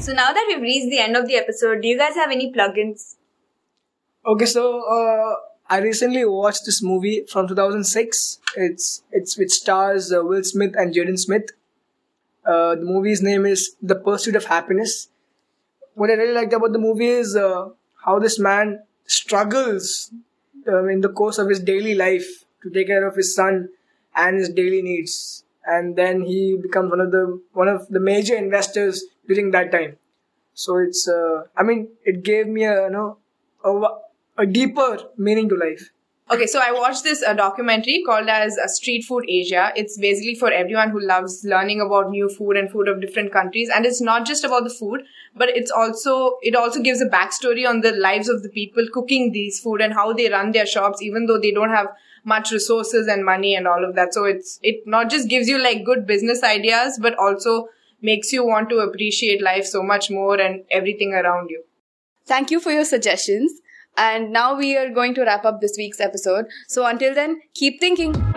So 0.01 0.12
now 0.12 0.33
that 0.33 0.44
we've 0.49 0.61
reached 0.61 0.90
the 0.90 0.99
end 0.99 1.16
of 1.16 1.27
the 1.27 1.37
episode, 1.37 1.83
do 1.83 1.88
you 1.88 1.99
guys 1.99 2.14
have 2.14 2.31
any 2.31 2.53
plugins? 2.53 3.16
Okay, 4.27 4.46
so 4.46 4.83
uh, 4.87 5.35
I 5.68 5.79
recently 5.81 6.25
watched 6.25 6.62
this 6.66 6.83
movie 6.83 7.25
from 7.31 7.49
2006. 7.49 8.38
It's 8.57 9.03
it's 9.12 9.38
which 9.38 9.51
stars 9.51 10.12
uh, 10.12 10.23
Will 10.23 10.42
Smith 10.44 10.75
and 10.77 10.94
Jaden 10.94 11.18
Smith. 11.18 11.51
Uh, 12.44 12.75
the 12.75 12.85
movie's 12.85 13.23
name 13.23 13.44
is 13.46 13.77
The 13.83 13.94
Pursuit 13.94 14.37
of 14.37 14.46
Happyness. 14.46 15.09
What 15.94 16.11
I 16.11 16.14
really 16.14 16.35
liked 16.35 16.53
about 16.53 16.73
the 16.73 16.79
movie 16.79 17.07
is 17.09 17.37
uh, 17.37 17.68
how 18.05 18.18
this 18.18 18.38
man 18.38 18.81
struggles 19.11 20.12
um, 20.68 20.88
in 20.88 21.01
the 21.01 21.09
course 21.09 21.38
of 21.38 21.49
his 21.49 21.61
daily 21.61 21.94
life 21.94 22.29
to 22.62 22.70
take 22.70 22.87
care 22.88 23.07
of 23.07 23.16
his 23.16 23.35
son 23.35 23.68
and 24.14 24.37
his 24.38 24.49
daily 24.51 24.83
needs, 24.83 25.44
and 25.66 25.96
then 25.96 26.23
he 26.23 26.57
becomes 26.61 26.90
one 26.90 27.01
of 27.01 27.11
the 27.11 27.40
one 27.53 27.68
of 27.68 27.88
the 27.88 28.01
major 28.01 28.37
investors 28.37 29.05
during 29.29 29.51
that 29.53 29.70
time. 29.73 29.96
So 30.55 30.79
it's 30.79 31.09
uh, 31.09 31.44
I 31.57 31.62
mean 31.62 31.88
it 32.05 32.23
gave 32.23 32.46
me 32.49 32.64
a 32.64 32.85
you 32.85 32.90
know 32.90 33.18
a, 33.64 34.42
a 34.42 34.46
deeper 34.46 34.99
meaning 35.16 35.49
to 35.51 35.57
life. 35.57 35.90
Okay, 36.33 36.47
so 36.47 36.61
I 36.61 36.71
watched 36.71 37.03
this 37.03 37.25
uh, 37.25 37.33
documentary 37.33 38.05
called 38.07 38.29
as 38.29 38.57
uh, 38.57 38.69
Street 38.69 39.03
Food 39.03 39.25
Asia. 39.29 39.73
It's 39.75 39.99
basically 39.99 40.37
for 40.37 40.53
everyone 40.53 40.90
who 40.90 41.01
loves 41.01 41.45
learning 41.45 41.81
about 41.81 42.11
new 42.11 42.29
food 42.29 42.57
and 42.57 42.71
food 42.71 42.87
of 42.87 43.01
different 43.01 43.33
countries. 43.33 43.69
And 43.69 43.85
it's 43.85 44.01
not 44.01 44.27
just 44.27 44.45
about 44.45 44.62
the 44.62 44.71
food, 44.71 45.03
but 45.35 45.49
it's 45.49 45.73
also 45.73 46.37
it 46.40 46.55
also 46.55 46.81
gives 46.83 47.01
a 47.01 47.07
backstory 47.07 47.69
on 47.69 47.81
the 47.81 47.90
lives 47.90 48.29
of 48.29 48.45
the 48.45 48.49
people 48.49 48.87
cooking 48.93 49.33
these 49.33 49.59
food 49.59 49.81
and 49.81 49.93
how 49.93 50.12
they 50.12 50.29
run 50.29 50.53
their 50.53 50.66
shops, 50.66 51.03
even 51.03 51.27
though 51.27 51.40
they 51.40 51.51
don't 51.51 51.71
have 51.71 51.88
much 52.25 52.53
resources 52.53 53.09
and 53.09 53.25
money 53.25 53.57
and 53.57 53.66
all 53.66 53.85
of 53.85 53.97
that. 53.97 54.14
So 54.14 54.25
it's 54.25 54.61
it 54.62 54.87
not 54.87 55.11
just 55.11 55.29
gives 55.29 55.49
you 55.49 55.59
like 55.61 55.85
good 55.85 56.07
business 56.07 56.45
ideas, 56.45 56.97
but 57.03 57.19
also 57.19 57.71
makes 58.03 58.33
you 58.33 58.47
want 58.47 58.71
to 58.71 58.79
appreciate 58.79 59.43
life 59.43 59.66
so 59.66 59.83
much 59.83 60.11
more 60.11 60.38
and 60.40 60.62
everything 60.71 61.12
around 61.12 61.51
you. 61.51 61.64
Thank 62.25 62.53
you 62.53 62.61
for 62.61 62.71
your 62.71 62.85
suggestions. 62.85 63.61
And 63.96 64.33
now 64.33 64.57
we 64.57 64.76
are 64.76 64.88
going 64.90 65.14
to 65.14 65.22
wrap 65.22 65.44
up 65.44 65.61
this 65.61 65.74
week's 65.76 66.00
episode. 66.00 66.46
So 66.68 66.87
until 66.87 67.14
then, 67.14 67.40
keep 67.55 67.81
thinking. 67.81 68.30